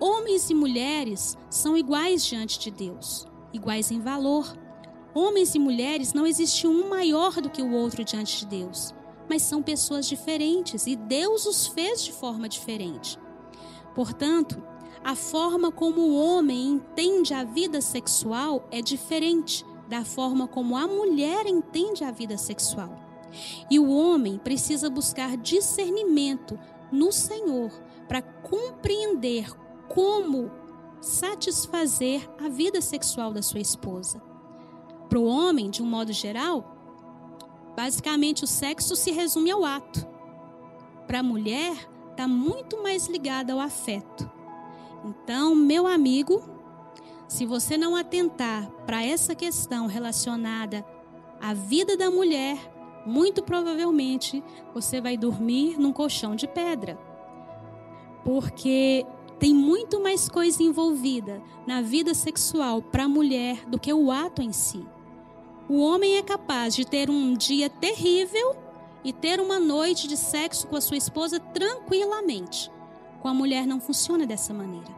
Homens 0.00 0.50
e 0.50 0.54
mulheres 0.54 1.38
são 1.48 1.76
iguais 1.76 2.24
diante 2.26 2.58
de 2.58 2.70
Deus, 2.70 3.26
iguais 3.52 3.90
em 3.90 4.00
valor. 4.00 4.52
Homens 5.14 5.54
e 5.54 5.58
mulheres 5.58 6.12
não 6.12 6.26
existe 6.26 6.66
um 6.66 6.88
maior 6.88 7.40
do 7.40 7.48
que 7.48 7.62
o 7.62 7.72
outro 7.72 8.02
diante 8.02 8.40
de 8.40 8.46
Deus, 8.46 8.92
mas 9.28 9.42
são 9.42 9.62
pessoas 9.62 10.06
diferentes 10.06 10.86
e 10.86 10.96
Deus 10.96 11.46
os 11.46 11.66
fez 11.68 12.02
de 12.02 12.12
forma 12.12 12.48
diferente. 12.48 13.18
Portanto, 13.94 14.60
a 15.04 15.16
forma 15.16 15.72
como 15.72 16.00
o 16.00 16.14
homem 16.16 16.68
entende 16.68 17.34
a 17.34 17.42
vida 17.42 17.80
sexual 17.80 18.66
é 18.70 18.80
diferente 18.80 19.66
da 19.88 20.04
forma 20.04 20.46
como 20.46 20.76
a 20.76 20.86
mulher 20.86 21.46
entende 21.46 22.04
a 22.04 22.10
vida 22.10 22.38
sexual. 22.38 22.94
E 23.70 23.78
o 23.78 23.90
homem 23.90 24.38
precisa 24.38 24.88
buscar 24.88 25.36
discernimento 25.36 26.58
no 26.90 27.10
Senhor 27.10 27.72
para 28.06 28.22
compreender 28.22 29.50
como 29.88 30.50
satisfazer 31.00 32.28
a 32.38 32.48
vida 32.48 32.80
sexual 32.80 33.32
da 33.32 33.42
sua 33.42 33.60
esposa. 33.60 34.22
Para 35.08 35.18
o 35.18 35.26
homem, 35.26 35.68
de 35.68 35.82
um 35.82 35.86
modo 35.86 36.12
geral, 36.12 36.76
basicamente 37.76 38.44
o 38.44 38.46
sexo 38.46 38.94
se 38.94 39.10
resume 39.10 39.50
ao 39.50 39.64
ato. 39.64 40.06
Para 41.06 41.20
a 41.20 41.22
mulher, 41.22 41.74
está 42.10 42.28
muito 42.28 42.82
mais 42.82 43.08
ligada 43.08 43.52
ao 43.52 43.60
afeto. 43.60 44.30
Então, 45.04 45.54
meu 45.54 45.86
amigo, 45.86 46.42
se 47.26 47.46
você 47.46 47.76
não 47.76 47.96
atentar 47.96 48.70
para 48.86 49.04
essa 49.04 49.34
questão 49.34 49.86
relacionada 49.86 50.84
à 51.40 51.54
vida 51.54 51.96
da 51.96 52.10
mulher, 52.10 52.58
muito 53.04 53.42
provavelmente 53.42 54.42
você 54.74 55.00
vai 55.00 55.16
dormir 55.16 55.78
num 55.78 55.92
colchão 55.92 56.36
de 56.36 56.46
pedra. 56.46 56.98
Porque 58.24 59.04
tem 59.38 59.52
muito 59.52 60.00
mais 60.00 60.28
coisa 60.28 60.62
envolvida 60.62 61.42
na 61.66 61.82
vida 61.82 62.14
sexual 62.14 62.80
para 62.80 63.04
a 63.04 63.08
mulher 63.08 63.66
do 63.66 63.78
que 63.78 63.92
o 63.92 64.10
ato 64.10 64.40
em 64.40 64.52
si. 64.52 64.86
O 65.68 65.80
homem 65.80 66.16
é 66.16 66.22
capaz 66.22 66.74
de 66.74 66.84
ter 66.84 67.10
um 67.10 67.34
dia 67.34 67.68
terrível 67.68 68.54
e 69.02 69.12
ter 69.12 69.40
uma 69.40 69.58
noite 69.58 70.06
de 70.06 70.16
sexo 70.16 70.68
com 70.68 70.76
a 70.76 70.80
sua 70.80 70.96
esposa 70.96 71.40
tranquilamente. 71.40 72.70
Com 73.22 73.28
a 73.28 73.34
mulher 73.34 73.68
não 73.68 73.80
funciona 73.80 74.26
dessa 74.26 74.52
maneira. 74.52 74.92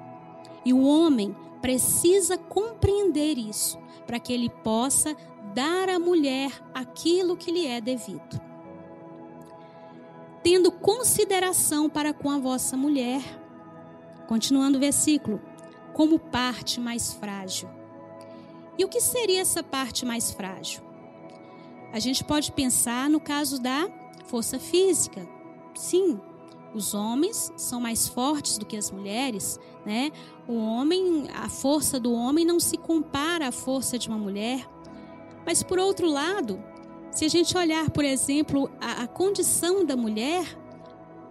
E 0.64 0.72
o 0.72 0.82
homem 0.82 1.36
precisa 1.60 2.38
compreender 2.38 3.36
isso 3.36 3.78
para 4.06 4.18
que 4.18 4.32
ele 4.32 4.48
possa 4.48 5.14
dar 5.54 5.90
à 5.90 5.98
mulher 5.98 6.50
aquilo 6.72 7.36
que 7.36 7.52
lhe 7.52 7.66
é 7.66 7.82
devido. 7.82 8.40
Tendo 10.42 10.72
consideração 10.72 11.88
para 11.90 12.14
com 12.14 12.30
a 12.30 12.38
vossa 12.38 12.78
mulher, 12.78 13.22
continuando 14.26 14.78
o 14.78 14.80
versículo, 14.80 15.38
como 15.92 16.18
parte 16.18 16.80
mais 16.80 17.12
frágil. 17.12 17.68
E 18.78 18.86
o 18.86 18.88
que 18.88 19.02
seria 19.02 19.42
essa 19.42 19.62
parte 19.62 20.06
mais 20.06 20.30
frágil? 20.30 20.82
A 21.92 21.98
gente 21.98 22.24
pode 22.24 22.50
pensar 22.52 23.10
no 23.10 23.20
caso 23.20 23.60
da 23.60 23.86
força 24.24 24.58
física. 24.58 25.28
Sim, 25.74 26.18
os 26.74 26.92
homens 26.92 27.52
são 27.56 27.80
mais 27.80 28.08
fortes 28.08 28.58
do 28.58 28.66
que 28.66 28.76
as 28.76 28.90
mulheres, 28.90 29.60
né? 29.86 30.10
O 30.48 30.56
homem, 30.56 31.28
a 31.32 31.48
força 31.48 32.00
do 32.00 32.12
homem 32.12 32.44
não 32.44 32.58
se 32.58 32.76
compara 32.76 33.48
à 33.48 33.52
força 33.52 33.98
de 33.98 34.08
uma 34.08 34.18
mulher. 34.18 34.68
Mas 35.46 35.62
por 35.62 35.78
outro 35.78 36.08
lado, 36.08 36.62
se 37.10 37.24
a 37.24 37.28
gente 37.28 37.56
olhar, 37.56 37.90
por 37.90 38.04
exemplo, 38.04 38.68
a, 38.80 39.04
a 39.04 39.06
condição 39.06 39.84
da 39.84 39.96
mulher, 39.96 40.58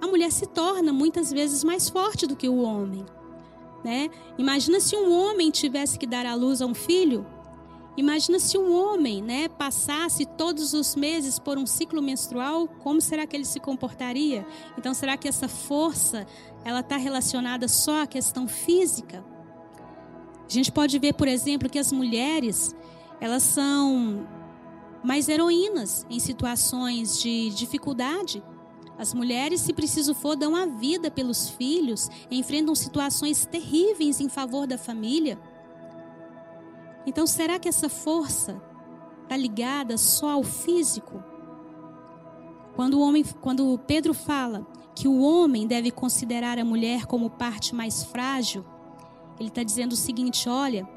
a 0.01 0.07
mulher 0.07 0.31
se 0.31 0.45
torna 0.45 0.93
muitas 0.93 1.31
vezes 1.31 1.63
mais 1.63 1.89
forte 1.89 2.25
do 2.25 2.35
que 2.35 2.47
o 2.47 2.61
homem. 2.61 3.05
Né? 3.83 4.09
Imagina 4.37 4.79
se 4.79 4.95
um 4.95 5.11
homem 5.11 5.51
tivesse 5.51 5.99
que 5.99 6.07
dar 6.07 6.25
à 6.25 6.35
luz 6.35 6.61
a 6.61 6.65
um 6.65 6.73
filho, 6.73 7.25
Imagina 7.95 8.39
se 8.39 8.57
um 8.57 8.73
homem, 8.73 9.21
né, 9.21 9.47
passasse 9.47 10.25
todos 10.25 10.73
os 10.73 10.95
meses 10.95 11.37
por 11.37 11.57
um 11.57 11.65
ciclo 11.65 12.01
menstrual, 12.01 12.67
como 12.67 12.99
será 12.99 13.27
que 13.27 13.35
ele 13.35 13.45
se 13.45 13.59
comportaria? 13.59 14.45
Então, 14.77 14.93
será 14.93 15.15
que 15.15 15.27
essa 15.27 15.47
força 15.47 16.25
ela 16.65 16.79
está 16.79 16.97
relacionada 16.97 17.67
só 17.67 18.01
à 18.01 18.07
questão 18.07 18.47
física? 18.47 19.23
A 20.45 20.51
gente 20.51 20.71
pode 20.71 20.97
ver, 20.97 21.13
por 21.13 21.27
exemplo, 21.27 21.69
que 21.69 21.79
as 21.79 21.91
mulheres 21.91 22.75
elas 23.21 23.43
são 23.43 24.27
mais 25.03 25.29
heroínas 25.29 26.05
em 26.09 26.19
situações 26.19 27.21
de 27.21 27.49
dificuldade. 27.51 28.43
As 28.97 29.13
mulheres, 29.13 29.61
se 29.61 29.73
preciso 29.73 30.13
for, 30.13 30.35
dão 30.35 30.55
a 30.55 30.65
vida 30.65 31.09
pelos 31.09 31.49
filhos, 31.49 32.09
enfrentam 32.29 32.75
situações 32.75 33.45
terríveis 33.45 34.19
em 34.19 34.29
favor 34.29 34.67
da 34.67 34.77
família. 34.77 35.39
Então, 37.05 37.27
será 37.27 37.59
que 37.59 37.67
essa 37.67 37.89
força 37.89 38.61
está 39.23 39.35
ligada 39.35 39.97
só 39.97 40.31
ao 40.31 40.43
físico? 40.43 41.23
Quando 42.75 42.95
o 42.95 43.01
homem, 43.01 43.23
quando 43.41 43.77
Pedro 43.85 44.13
fala 44.13 44.65
que 44.95 45.07
o 45.07 45.21
homem 45.21 45.67
deve 45.67 45.91
considerar 45.91 46.57
a 46.57 46.65
mulher 46.65 47.05
como 47.05 47.29
parte 47.29 47.75
mais 47.75 48.03
frágil, 48.03 48.65
ele 49.39 49.49
está 49.49 49.63
dizendo 49.63 49.93
o 49.93 49.97
seguinte: 49.97 50.47
olha, 50.49 50.87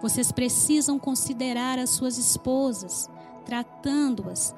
vocês 0.00 0.30
precisam 0.30 0.98
considerar 0.98 1.78
as 1.78 1.90
suas 1.90 2.18
esposas, 2.18 3.10
tratando-as 3.44 4.54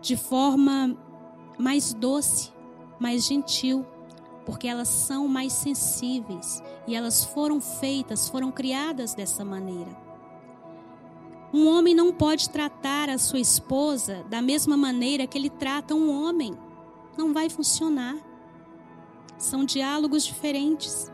de 0.00 0.16
forma 0.16 0.96
mais 1.58 1.94
doce, 1.94 2.52
mais 2.98 3.24
gentil, 3.24 3.86
porque 4.44 4.66
elas 4.66 4.88
são 4.88 5.28
mais 5.28 5.52
sensíveis 5.52 6.62
e 6.86 6.96
elas 6.96 7.24
foram 7.24 7.60
feitas, 7.60 8.28
foram 8.28 8.50
criadas 8.50 9.14
dessa 9.14 9.44
maneira. 9.44 10.01
Um 11.52 11.68
homem 11.68 11.94
não 11.94 12.12
pode 12.12 12.48
tratar 12.48 13.10
a 13.10 13.18
sua 13.18 13.38
esposa 13.38 14.24
da 14.30 14.40
mesma 14.40 14.74
maneira 14.74 15.26
que 15.26 15.36
ele 15.36 15.50
trata 15.50 15.94
um 15.94 16.10
homem. 16.10 16.56
Não 17.16 17.34
vai 17.34 17.50
funcionar. 17.50 18.16
São 19.36 19.62
diálogos 19.62 20.24
diferentes. 20.24 21.12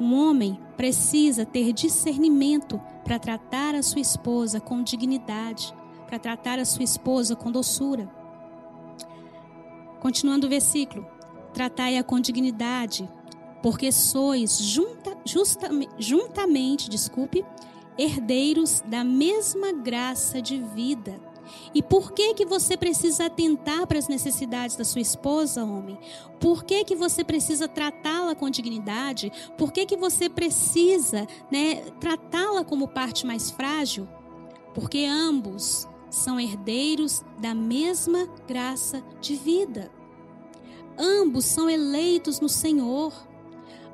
Um 0.00 0.14
homem 0.14 0.58
precisa 0.76 1.44
ter 1.44 1.72
discernimento 1.72 2.80
para 3.04 3.18
tratar 3.18 3.74
a 3.74 3.82
sua 3.82 4.00
esposa 4.00 4.58
com 4.58 4.82
dignidade, 4.82 5.74
para 6.06 6.18
tratar 6.18 6.58
a 6.58 6.64
sua 6.64 6.82
esposa 6.82 7.36
com 7.36 7.52
doçura. 7.52 8.10
Continuando 10.00 10.46
o 10.46 10.50
versículo: 10.50 11.06
Tratai-a 11.52 12.02
com 12.02 12.18
dignidade, 12.18 13.08
porque 13.62 13.92
sois 13.92 14.58
junta, 14.58 15.16
justa, 15.24 15.68
juntamente, 15.98 16.88
desculpe, 16.88 17.44
herdeiros 17.98 18.82
da 18.86 19.04
mesma 19.04 19.72
graça 19.72 20.40
de 20.40 20.58
vida. 20.58 21.20
E 21.74 21.82
por 21.82 22.12
que 22.12 22.34
que 22.34 22.46
você 22.46 22.76
precisa 22.76 23.26
atentar 23.26 23.86
para 23.86 23.98
as 23.98 24.08
necessidades 24.08 24.76
da 24.76 24.84
sua 24.84 25.00
esposa, 25.00 25.64
homem? 25.64 25.98
Por 26.40 26.64
que 26.64 26.84
que 26.84 26.96
você 26.96 27.22
precisa 27.22 27.68
tratá-la 27.68 28.34
com 28.34 28.48
dignidade? 28.48 29.30
Por 29.58 29.72
que 29.72 29.84
que 29.86 29.96
você 29.96 30.28
precisa, 30.28 31.26
né, 31.50 31.76
tratá-la 32.00 32.64
como 32.64 32.88
parte 32.88 33.26
mais 33.26 33.50
frágil? 33.50 34.08
Porque 34.74 35.04
ambos 35.04 35.88
são 36.10 36.38
herdeiros 36.38 37.24
da 37.38 37.54
mesma 37.54 38.26
graça 38.46 39.02
de 39.20 39.34
vida. 39.34 39.90
Ambos 40.96 41.44
são 41.44 41.68
eleitos 41.68 42.40
no 42.40 42.48
Senhor. 42.48 43.12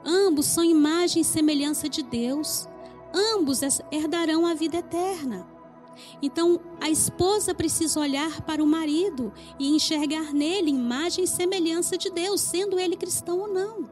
Ambos 0.05 0.47
são 0.47 0.65
imagem 0.65 1.23
e 1.23 1.25
semelhança 1.25 1.89
de 1.89 2.03
Deus 2.03 2.70
ambos 3.15 3.61
herdarão 3.91 4.47
a 4.47 4.55
vida 4.55 4.79
eterna. 4.79 5.47
Então, 6.23 6.61
a 6.81 6.89
esposa 6.89 7.55
precisa 7.55 8.01
olhar 8.01 8.41
para 8.43 8.63
o 8.63 8.67
marido 8.67 9.33
e 9.59 9.69
enxergar 9.75 10.33
nele 10.33 10.71
imagem 10.71 11.25
e 11.25 11.29
semelhança 11.29 11.97
de 11.97 12.11
Deus, 12.11 12.41
sendo 12.41 12.79
ele 12.79 12.97
cristão 12.97 13.41
ou 13.41 13.49
não. 13.49 13.89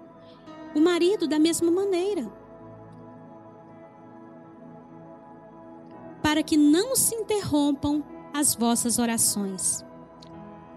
O 0.75 0.81
marido, 0.81 1.27
da 1.27 1.39
mesma 1.39 1.71
maneira. 1.71 2.31
Para 6.23 6.43
que 6.43 6.57
não 6.57 6.95
se 6.95 7.15
interrompam 7.15 8.03
as 8.33 8.55
vossas 8.55 8.99
orações. 8.99 9.85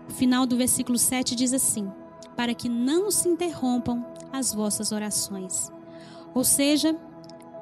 O 0.09 0.13
final 0.13 0.45
do 0.45 0.57
versículo 0.57 0.97
7 0.97 1.35
diz 1.35 1.53
assim: 1.53 1.91
Para 2.35 2.53
que 2.53 2.69
não 2.69 3.11
se 3.11 3.27
interrompam 3.27 4.05
as 4.31 4.53
vossas 4.53 4.91
orações. 4.91 5.71
Ou 6.33 6.43
seja, 6.43 6.97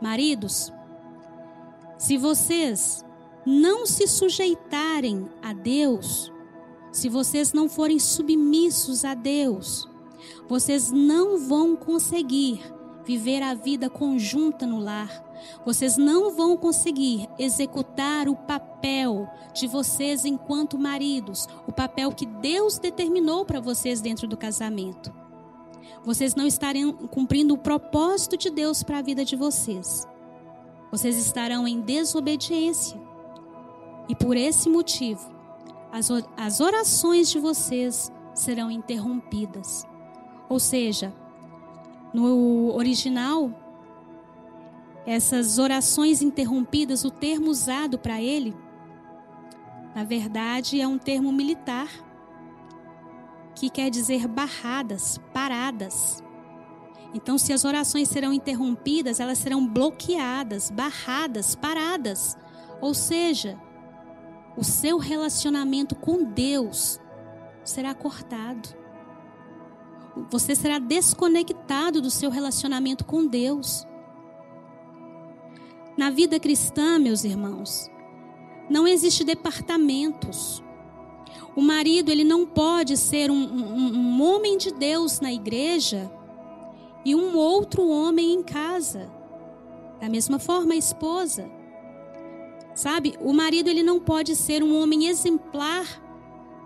Maridos, 0.01 0.71
se 1.97 2.17
vocês 2.17 3.03
não 3.45 3.85
se 3.85 4.07
sujeitarem 4.07 5.27
a 5.41 5.51
Deus, 5.51 6.31
se 6.91 7.09
vocês 7.09 7.51
não 7.51 7.67
forem 7.67 7.99
submissos 7.99 9.03
a 9.03 9.13
Deus, 9.13 9.89
vocês 10.47 10.91
não 10.91 11.37
vão 11.37 11.75
conseguir 11.75 12.61
viver 13.05 13.41
a 13.41 13.53
vida 13.53 13.89
conjunta 13.89 14.65
no 14.65 14.79
lar. 14.79 15.25
Vocês 15.65 15.97
não 15.97 16.31
vão 16.31 16.55
conseguir 16.55 17.27
executar 17.37 18.29
o 18.29 18.35
papel 18.35 19.27
de 19.53 19.67
vocês 19.67 20.25
enquanto 20.25 20.77
maridos, 20.77 21.47
o 21.67 21.71
papel 21.71 22.11
que 22.11 22.25
Deus 22.25 22.77
determinou 22.77 23.45
para 23.45 23.59
vocês 23.59 23.99
dentro 23.99 24.27
do 24.27 24.37
casamento 24.37 25.11
vocês 26.03 26.35
não 26.35 26.45
estarão 26.47 26.93
cumprindo 26.93 27.53
o 27.53 27.57
propósito 27.57 28.37
de 28.37 28.49
Deus 28.49 28.83
para 28.83 28.99
a 28.99 29.01
vida 29.01 29.23
de 29.25 29.35
vocês. 29.35 30.07
Vocês 30.91 31.17
estarão 31.17 31.67
em 31.67 31.81
desobediência. 31.81 32.99
E 34.07 34.15
por 34.15 34.35
esse 34.35 34.69
motivo, 34.69 35.29
as 36.37 36.59
orações 36.59 37.29
de 37.29 37.39
vocês 37.39 38.11
serão 38.33 38.71
interrompidas. 38.71 39.85
Ou 40.47 40.59
seja, 40.59 41.13
no 42.13 42.73
original, 42.75 43.51
essas 45.05 45.59
orações 45.59 46.21
interrompidas, 46.21 47.03
o 47.03 47.11
termo 47.11 47.49
usado 47.49 47.99
para 47.99 48.21
ele, 48.21 48.55
na 49.93 50.03
verdade, 50.03 50.79
é 50.81 50.87
um 50.87 50.97
termo 50.97 51.31
militar 51.31 51.89
que 53.55 53.69
quer 53.69 53.89
dizer 53.89 54.27
barradas, 54.27 55.19
paradas. 55.33 56.23
Então, 57.13 57.37
se 57.37 57.51
as 57.51 57.65
orações 57.65 58.07
serão 58.07 58.31
interrompidas, 58.31 59.19
elas 59.19 59.39
serão 59.39 59.65
bloqueadas, 59.65 60.69
barradas, 60.69 61.55
paradas. 61.55 62.37
Ou 62.79 62.93
seja, 62.93 63.59
o 64.55 64.63
seu 64.63 64.97
relacionamento 64.97 65.95
com 65.95 66.23
Deus 66.23 66.99
será 67.63 67.93
cortado. 67.93 68.69
Você 70.29 70.55
será 70.55 70.79
desconectado 70.79 72.01
do 72.01 72.11
seu 72.11 72.29
relacionamento 72.29 73.05
com 73.05 73.25
Deus. 73.25 73.87
Na 75.97 76.09
vida 76.09 76.39
cristã, 76.39 76.99
meus 76.99 77.23
irmãos, 77.23 77.89
não 78.69 78.87
existe 78.87 79.23
departamentos. 79.23 80.63
O 81.55 81.61
marido 81.61 82.11
ele 82.11 82.23
não 82.23 82.45
pode 82.45 82.95
ser 82.97 83.29
um, 83.29 83.35
um, 83.35 83.97
um 83.97 84.21
homem 84.21 84.57
de 84.57 84.71
Deus 84.71 85.19
na 85.19 85.31
igreja 85.31 86.11
e 87.03 87.15
um 87.15 87.35
outro 87.35 87.87
homem 87.87 88.33
em 88.33 88.43
casa. 88.43 89.09
Da 89.99 90.07
mesma 90.07 90.39
forma, 90.39 90.73
a 90.73 90.77
esposa. 90.77 91.49
Sabe, 92.73 93.15
o 93.19 93.33
marido 93.33 93.69
ele 93.69 93.83
não 93.83 93.99
pode 93.99 94.35
ser 94.35 94.63
um 94.63 94.81
homem 94.81 95.07
exemplar 95.07 95.85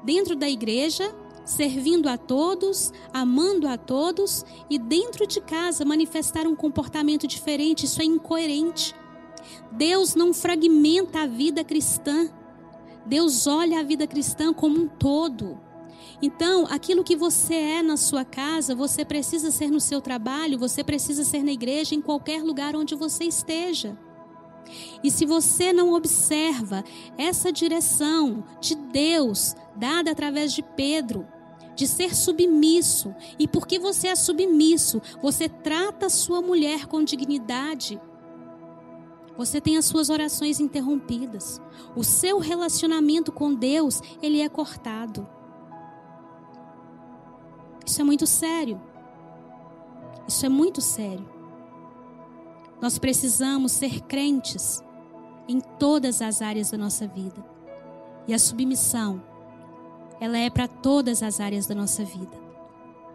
dentro 0.04 0.36
da 0.36 0.48
igreja, 0.48 1.14
servindo 1.46 2.08
a 2.08 2.18
todos, 2.18 2.94
amando 3.12 3.68
a 3.68 3.78
todos 3.78 4.46
e 4.70 4.78
dentro 4.78 5.26
de 5.26 5.42
casa 5.42 5.84
manifestar 5.84 6.46
um 6.46 6.56
comportamento 6.56 7.26
diferente. 7.26 7.86
Isso 7.86 8.02
é 8.02 8.06
incoerente. 8.06 8.96
Deus 9.72 10.14
não 10.14 10.34
fragmenta 10.34 11.22
a 11.22 11.28
vida 11.28 11.64
cristã. 11.64 12.30
Deus 13.06 13.48
olha 13.48 13.80
a 13.80 13.84
vida 13.84 14.08
cristã 14.08 14.54
como 14.54 14.80
um 14.80 14.88
todo. 14.88 15.60
Então, 16.22 16.66
aquilo 16.70 17.04
que 17.04 17.16
você 17.16 17.54
é 17.54 17.84
na 17.84 17.98
sua 17.98 18.24
casa, 18.24 18.74
você 18.74 19.04
precisa 19.04 19.52
ser 19.52 19.70
no 19.70 19.80
seu 19.80 20.00
trabalho, 20.00 20.58
você 20.58 20.84
precisa 20.84 21.24
ser 21.24 21.44
na 21.44 21.52
igreja, 21.52 21.96
em 21.96 22.02
qualquer 22.02 22.42
lugar 22.42 22.76
onde 22.76 22.96
você 22.96 23.26
esteja. 23.26 23.98
E 25.04 25.12
se 25.12 25.26
você 25.26 25.74
não 25.74 25.94
observa 25.94 26.84
essa 27.18 27.52
direção 27.52 28.44
de 28.62 28.76
Deus 28.76 29.56
dada 29.76 30.12
através 30.12 30.54
de 30.54 30.62
Pedro, 30.62 31.28
de 31.76 31.88
ser 31.88 32.16
submisso, 32.16 33.14
e 33.38 33.48
porque 33.48 33.80
você 33.80 34.08
é 34.08 34.16
submisso, 34.16 35.02
você 35.22 35.50
trata 35.50 36.06
a 36.06 36.10
sua 36.10 36.42
mulher 36.42 36.86
com 36.86 37.04
dignidade, 37.04 38.00
você 39.38 39.60
tem 39.60 39.78
as 39.78 39.86
suas 39.86 40.10
orações 40.10 40.60
interrompidas. 40.60 41.60
O 41.96 42.04
seu 42.04 42.40
relacionamento 42.40 43.32
com 43.32 43.54
Deus, 43.54 44.02
ele 44.22 44.42
é 44.42 44.50
cortado. 44.50 45.28
Isso 47.86 48.00
é 48.00 48.04
muito 48.04 48.28
sério. 48.28 48.80
Isso 50.28 50.46
é 50.46 50.50
muito 50.50 50.82
sério. 50.82 51.28
Nós 52.82 53.00
precisamos 53.00 53.72
ser 53.72 54.02
crentes 54.02 54.84
em 55.48 55.60
todas 55.60 56.22
as 56.22 56.42
áreas 56.42 56.72
da 56.72 56.78
nossa 56.78 57.08
vida. 57.08 57.44
E 58.28 58.34
a 58.34 58.40
submissão, 58.40 59.22
ela 60.20 60.38
é 60.38 60.50
para 60.50 60.68
todas 60.68 61.24
as 61.24 61.40
áreas 61.40 61.66
da 61.66 61.76
nossa 61.76 62.04
vida. 62.04 62.42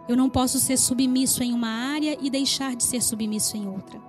Eu 0.08 0.16
não 0.16 0.28
posso 0.28 0.58
ser 0.58 0.76
submisso 0.76 1.42
em 1.42 1.52
uma 1.52 1.68
área 1.68 2.16
e 2.20 2.28
deixar 2.28 2.74
de 2.74 2.82
ser 2.82 3.02
submisso 3.02 3.56
em 3.56 3.68
outra. 3.68 4.07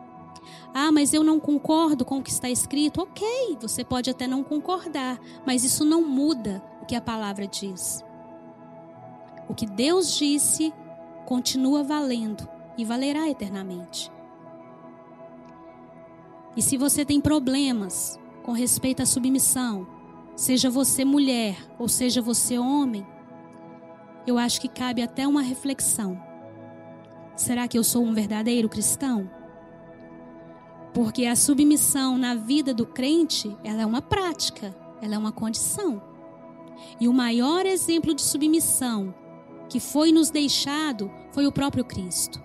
Ah, 0.74 0.92
mas 0.92 1.14
eu 1.14 1.24
não 1.24 1.40
concordo 1.40 2.06
com 2.06 2.20
o 2.20 2.24
que 2.24 2.30
está 2.30 2.50
escrito. 2.50 3.02
Ok, 3.02 3.58
você 3.62 3.84
pode 3.84 4.10
até 4.10 4.28
não 4.28 4.44
concordar, 4.44 5.20
mas 5.46 5.64
isso 5.64 5.84
não 5.86 6.02
muda 6.02 6.62
o 6.82 6.86
que 6.86 6.96
a 6.96 7.02
palavra 7.02 7.48
diz. 7.48 8.04
O 9.48 9.54
que 9.54 9.66
Deus 9.66 10.16
disse 10.16 10.74
continua 11.26 11.84
valendo 11.84 12.48
e 12.78 12.86
valerá 12.86 13.30
eternamente. 13.30 14.12
E 16.56 16.62
se 16.62 16.78
você 16.78 17.06
tem 17.06 17.22
problemas 17.22 18.20
com 18.44 18.52
respeito 18.52 19.02
à 19.02 19.06
submissão, 19.06 19.88
seja 20.36 20.70
você 20.70 21.06
mulher 21.06 21.58
ou 21.78 21.88
seja 21.88 22.22
você 22.22 22.58
homem, 22.58 23.06
eu 24.26 24.38
acho 24.38 24.62
que 24.62 24.68
cabe 24.68 25.02
até 25.02 25.28
uma 25.28 25.42
reflexão. 25.42 26.22
Será 27.36 27.68
que 27.68 27.78
eu 27.78 27.84
sou 27.84 28.04
um 28.04 28.14
verdadeiro 28.14 28.68
cristão? 28.68 29.30
Porque 30.94 31.26
a 31.26 31.36
submissão 31.36 32.18
na 32.18 32.36
vida 32.36 32.74
do 32.74 32.86
crente, 32.86 33.56
ela 33.64 33.82
é 33.82 33.86
uma 33.86 34.02
prática, 34.02 34.76
ela 35.02 35.16
é 35.16 35.18
uma 35.18 35.32
condição. 35.32 36.02
E 37.00 37.08
o 37.08 37.14
maior 37.14 37.66
exemplo 37.66 38.14
de 38.14 38.22
submissão 38.22 39.14
que 39.70 39.80
foi 39.80 40.12
nos 40.12 40.30
deixado 40.30 41.12
foi 41.32 41.46
o 41.46 41.52
próprio 41.52 41.86
Cristo. 41.86 42.42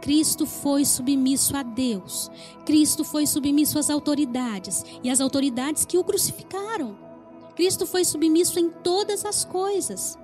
Cristo 0.00 0.46
foi 0.46 0.84
submisso 0.84 1.56
a 1.56 1.62
Deus. 1.62 2.30
Cristo 2.64 3.04
foi 3.04 3.26
submisso 3.26 3.78
às 3.78 3.90
autoridades 3.90 4.84
e 5.02 5.10
às 5.10 5.20
autoridades 5.20 5.84
que 5.84 5.98
o 5.98 6.04
crucificaram. 6.04 6.96
Cristo 7.56 7.84
foi 7.84 8.04
submisso 8.04 8.60
em 8.60 8.70
todas 8.70 9.24
as 9.24 9.44
coisas. 9.44 10.16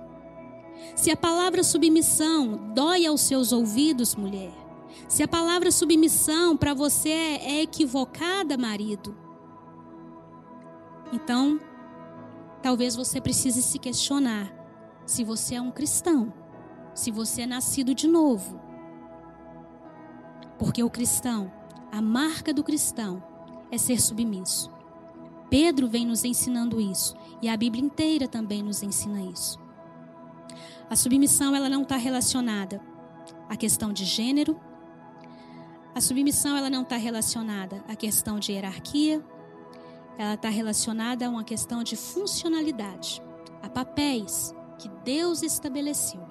Se 0.95 1.11
a 1.11 1.17
palavra 1.17 1.63
submissão 1.63 2.71
dói 2.73 3.05
aos 3.05 3.21
seus 3.21 3.51
ouvidos, 3.51 4.15
mulher, 4.15 4.53
se 5.07 5.23
a 5.23 5.27
palavra 5.27 5.71
submissão 5.71 6.57
para 6.57 6.73
você 6.73 7.09
é 7.09 7.61
equivocada, 7.61 8.57
marido, 8.57 9.15
então 11.11 11.59
talvez 12.61 12.95
você 12.95 13.21
precise 13.21 13.61
se 13.61 13.77
questionar 13.77 14.53
se 15.05 15.23
você 15.23 15.55
é 15.55 15.61
um 15.61 15.71
cristão, 15.71 16.33
se 16.93 17.11
você 17.11 17.43
é 17.43 17.45
nascido 17.45 17.93
de 17.93 18.07
novo. 18.07 18.59
Porque 20.57 20.81
o 20.81 20.89
cristão, 20.89 21.51
a 21.91 22.01
marca 22.01 22.53
do 22.53 22.63
cristão 22.63 23.23
é 23.71 23.77
ser 23.77 24.01
submisso. 24.01 24.71
Pedro 25.49 25.87
vem 25.87 26.05
nos 26.05 26.23
ensinando 26.23 26.81
isso 26.81 27.15
e 27.41 27.47
a 27.47 27.55
Bíblia 27.55 27.83
inteira 27.83 28.27
também 28.27 28.63
nos 28.63 28.81
ensina 28.81 29.21
isso. 29.21 29.59
A 30.89 30.95
submissão 30.95 31.55
ela 31.55 31.69
não 31.69 31.83
está 31.83 31.97
relacionada 31.97 32.81
à 33.49 33.55
questão 33.55 33.91
de 33.93 34.05
gênero. 34.05 34.59
A 35.95 36.01
submissão 36.01 36.57
ela 36.57 36.69
não 36.69 36.83
está 36.83 36.97
relacionada 36.97 37.83
à 37.87 37.95
questão 37.95 38.37
de 38.37 38.51
hierarquia. 38.51 39.23
Ela 40.17 40.33
está 40.33 40.49
relacionada 40.49 41.25
a 41.25 41.29
uma 41.29 41.43
questão 41.43 41.83
de 41.83 41.95
funcionalidade, 41.95 43.21
a 43.63 43.69
papéis 43.69 44.53
que 44.77 44.89
Deus 45.03 45.41
estabeleceu. 45.41 46.21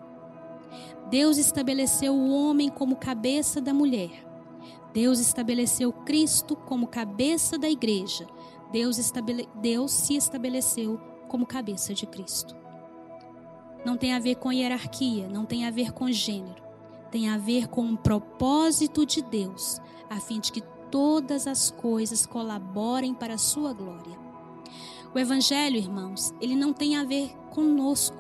Deus 1.11 1.39
estabeleceu 1.39 2.15
o 2.15 2.31
homem 2.31 2.69
como 2.69 2.97
cabeça 2.97 3.61
da 3.61 3.75
mulher. 3.75 4.25
Deus 4.93 5.19
estabeleceu 5.19 5.93
Cristo 5.93 6.55
como 6.55 6.87
cabeça 6.87 7.59
da 7.59 7.69
igreja. 7.69 8.27
Deus, 8.71 8.99
estabele... 8.99 9.49
Deus 9.57 9.91
se 9.93 10.15
estabeleceu 10.15 11.01
como 11.27 11.47
cabeça 11.47 11.93
de 11.93 12.07
Cristo 12.07 12.55
não 13.85 13.97
tem 13.97 14.15
a 14.15 14.19
ver 14.19 14.37
com 14.37 14.53
hierarquia, 14.53 15.29
não 15.29 15.45
tem 15.45 15.67
a 15.67 15.71
ver 15.71 15.93
com 15.93 16.11
gênero, 16.11 16.63
tem 17.15 17.29
a 17.29 17.39
ver 17.39 17.69
com 17.69 17.83
um 17.83 17.95
propósito 17.95 19.07
de 19.07 19.23
Deus, 19.23 19.81
a 20.11 20.19
fim 20.19 20.41
de 20.41 20.51
que 20.51 20.61
todas 20.91 21.47
as 21.47 21.71
coisas 21.71 22.27
colaborem 22.27 23.15
para 23.15 23.35
a 23.35 23.39
sua 23.39 23.73
glória. 23.73 24.19
O 25.15 25.19
evangelho, 25.21 25.77
irmãos, 25.77 26.35
ele 26.41 26.57
não 26.57 26.73
tem 26.73 26.97
a 26.97 27.05
ver 27.05 27.31
conosco. 27.51 28.17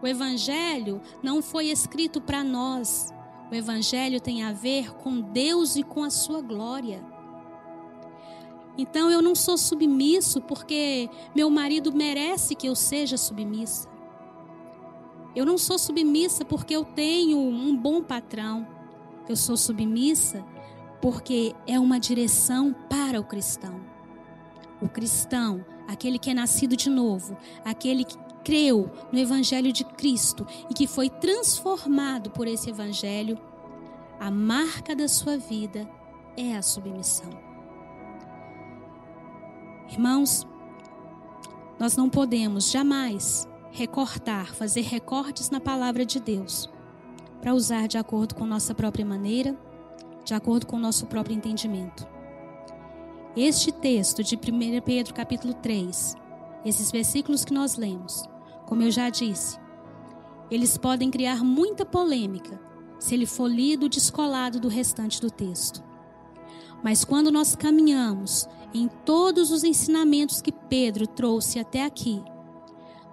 O 0.00 0.06
evangelho 0.06 1.02
não 1.22 1.42
foi 1.42 1.66
escrito 1.66 2.18
para 2.18 2.42
nós. 2.42 3.12
O 3.50 3.54
evangelho 3.54 4.22
tem 4.22 4.42
a 4.42 4.54
ver 4.54 4.94
com 4.94 5.20
Deus 5.20 5.76
e 5.76 5.82
com 5.82 6.02
a 6.02 6.08
sua 6.08 6.40
glória. 6.40 7.04
Então 8.78 9.10
eu 9.10 9.20
não 9.20 9.34
sou 9.34 9.58
submisso 9.58 10.40
porque 10.40 11.10
meu 11.36 11.50
marido 11.50 11.92
merece 11.92 12.54
que 12.54 12.66
eu 12.66 12.74
seja 12.74 13.18
submissa. 13.18 13.86
Eu 15.34 15.46
não 15.46 15.56
sou 15.56 15.78
submissa 15.78 16.44
porque 16.44 16.74
eu 16.74 16.84
tenho 16.84 17.38
um 17.38 17.76
bom 17.76 18.02
patrão. 18.02 18.66
Eu 19.28 19.36
sou 19.36 19.56
submissa 19.56 20.44
porque 21.00 21.54
é 21.66 21.80
uma 21.80 21.98
direção 21.98 22.74
para 22.88 23.18
o 23.20 23.24
cristão. 23.24 23.80
O 24.80 24.88
cristão, 24.88 25.64
aquele 25.88 26.18
que 26.18 26.30
é 26.30 26.34
nascido 26.34 26.76
de 26.76 26.90
novo, 26.90 27.36
aquele 27.64 28.04
que 28.04 28.16
creu 28.44 28.90
no 29.10 29.18
Evangelho 29.18 29.72
de 29.72 29.84
Cristo 29.84 30.46
e 30.68 30.74
que 30.74 30.86
foi 30.86 31.08
transformado 31.08 32.30
por 32.30 32.46
esse 32.46 32.68
Evangelho, 32.68 33.38
a 34.20 34.30
marca 34.30 34.94
da 34.94 35.08
sua 35.08 35.38
vida 35.38 35.88
é 36.36 36.56
a 36.56 36.62
submissão. 36.62 37.30
Irmãos, 39.90 40.46
nós 41.78 41.96
não 41.96 42.08
podemos 42.08 42.70
jamais 42.70 43.48
recortar, 43.72 44.54
fazer 44.54 44.82
recortes 44.82 45.48
na 45.48 45.58
palavra 45.58 46.04
de 46.04 46.20
Deus, 46.20 46.68
para 47.40 47.54
usar 47.54 47.88
de 47.88 47.96
acordo 47.96 48.34
com 48.34 48.44
nossa 48.44 48.74
própria 48.74 49.04
maneira, 49.04 49.58
de 50.24 50.34
acordo 50.34 50.66
com 50.66 50.78
nosso 50.78 51.06
próprio 51.06 51.34
entendimento. 51.34 52.06
Este 53.34 53.72
texto 53.72 54.22
de 54.22 54.36
1 54.36 54.82
Pedro 54.82 55.14
capítulo 55.14 55.54
3, 55.54 56.16
esses 56.66 56.92
versículos 56.92 57.46
que 57.46 57.54
nós 57.54 57.76
lemos, 57.76 58.28
como 58.66 58.82
eu 58.82 58.90
já 58.90 59.08
disse, 59.08 59.58
eles 60.50 60.76
podem 60.76 61.10
criar 61.10 61.42
muita 61.42 61.86
polêmica 61.86 62.60
se 62.98 63.14
ele 63.14 63.24
for 63.24 63.48
lido 63.48 63.88
descolado 63.88 64.60
do 64.60 64.68
restante 64.68 65.18
do 65.18 65.30
texto. 65.30 65.82
Mas 66.84 67.06
quando 67.06 67.32
nós 67.32 67.56
caminhamos 67.56 68.46
em 68.74 68.86
todos 68.86 69.50
os 69.50 69.64
ensinamentos 69.64 70.42
que 70.42 70.52
Pedro 70.52 71.06
trouxe 71.06 71.58
até 71.58 71.84
aqui, 71.84 72.22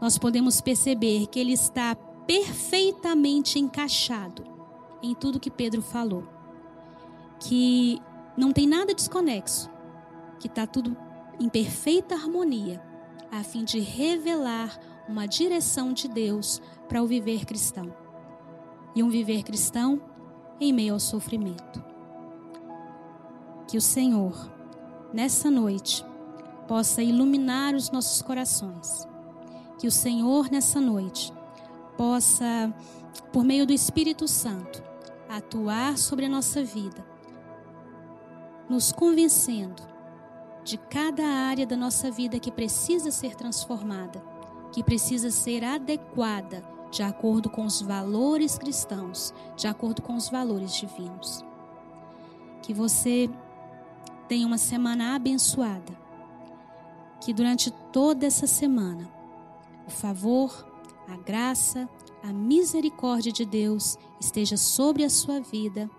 nós 0.02 0.18
podemos 0.18 0.62
perceber 0.62 1.28
que 1.28 1.40
ele 1.40 1.54
está 1.54 1.96
perfeitamente 2.26 3.60
encaixado 3.60 4.44
em 5.02 5.14
tudo 5.14 5.40
que 5.40 5.52
Pedro 5.52 5.82
falou. 5.82 6.24
Que 7.40 8.02
não 8.38 8.54
tem 8.54 8.68
nada 8.68 8.94
desconexo, 8.94 9.70
que 10.40 10.48
está 10.48 10.66
tudo 10.66 10.96
em 11.40 11.50
perfeita 11.50 12.16
harmonia, 12.16 12.82
a 13.32 13.44
fim 13.44 13.64
de 13.64 13.80
revelar 13.80 14.80
uma 15.08 15.26
direção 15.26 15.92
de 15.92 16.08
Deus 16.08 16.62
para 16.88 17.02
o 17.02 17.08
viver 17.08 17.46
cristão. 17.46 17.94
E 18.96 19.04
um 19.04 19.10
viver 19.10 19.44
cristão 19.44 20.02
em 20.60 20.72
meio 20.72 20.94
ao 20.94 21.00
sofrimento. 21.00 21.84
Que 23.68 23.78
o 23.78 23.82
Senhor, 23.82 24.52
nessa 25.14 25.50
noite, 25.50 26.06
possa 26.68 27.02
iluminar 27.02 27.76
os 27.76 27.90
nossos 27.92 28.22
corações 28.22 29.09
que 29.80 29.88
o 29.88 29.92
Senhor 29.92 30.52
nessa 30.52 30.80
noite 30.82 31.34
possa, 31.98 32.72
por 33.32 33.46
meio 33.46 33.66
do 33.66 33.72
Espírito 33.72 34.28
Santo, 34.28 34.84
atuar 35.28 35.98
sobre 35.98 36.26
a 36.26 36.30
nossa 36.30 36.62
vida, 36.64 37.04
nos 38.70 38.92
convencendo 38.92 39.82
de 40.66 40.78
cada 40.78 41.26
área 41.26 41.66
da 41.66 41.78
nossa 41.78 42.12
vida 42.12 42.40
que 42.40 42.52
precisa 42.52 43.10
ser 43.10 43.36
transformada, 43.36 44.22
que 44.74 44.84
precisa 44.84 45.32
ser 45.32 45.64
adequada 45.64 46.62
de 46.92 47.02
acordo 47.02 47.50
com 47.50 47.64
os 47.64 47.82
valores 47.82 48.58
cristãos, 48.58 49.34
de 49.56 49.68
acordo 49.68 50.02
com 50.02 50.16
os 50.16 50.28
valores 50.28 50.76
divinos. 50.76 51.46
Que 52.62 52.74
você 52.74 53.30
tenha 54.28 54.46
uma 54.46 54.58
semana 54.58 55.16
abençoada. 55.16 55.98
Que 57.22 57.34
durante 57.34 57.72
toda 57.92 58.26
essa 58.26 58.48
semana 58.48 59.19
o 59.90 59.92
favor, 59.92 60.68
a 61.08 61.18
graça, 61.18 61.90
a 62.24 62.32
misericórdia 62.32 63.32
de 63.32 63.44
Deus 63.44 63.98
esteja 64.22 64.56
sobre 64.56 65.04
a 65.04 65.10
sua 65.10 65.42
vida, 65.42 65.90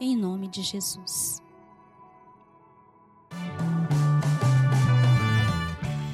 em 0.00 0.16
nome 0.16 0.48
de 0.48 0.62
Jesus. 0.62 1.42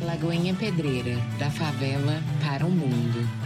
Lagoinha 0.04 0.54
Pedreira, 0.56 1.14
da 1.38 1.50
favela 1.52 2.20
para 2.42 2.66
o 2.66 2.70
mundo. 2.70 3.43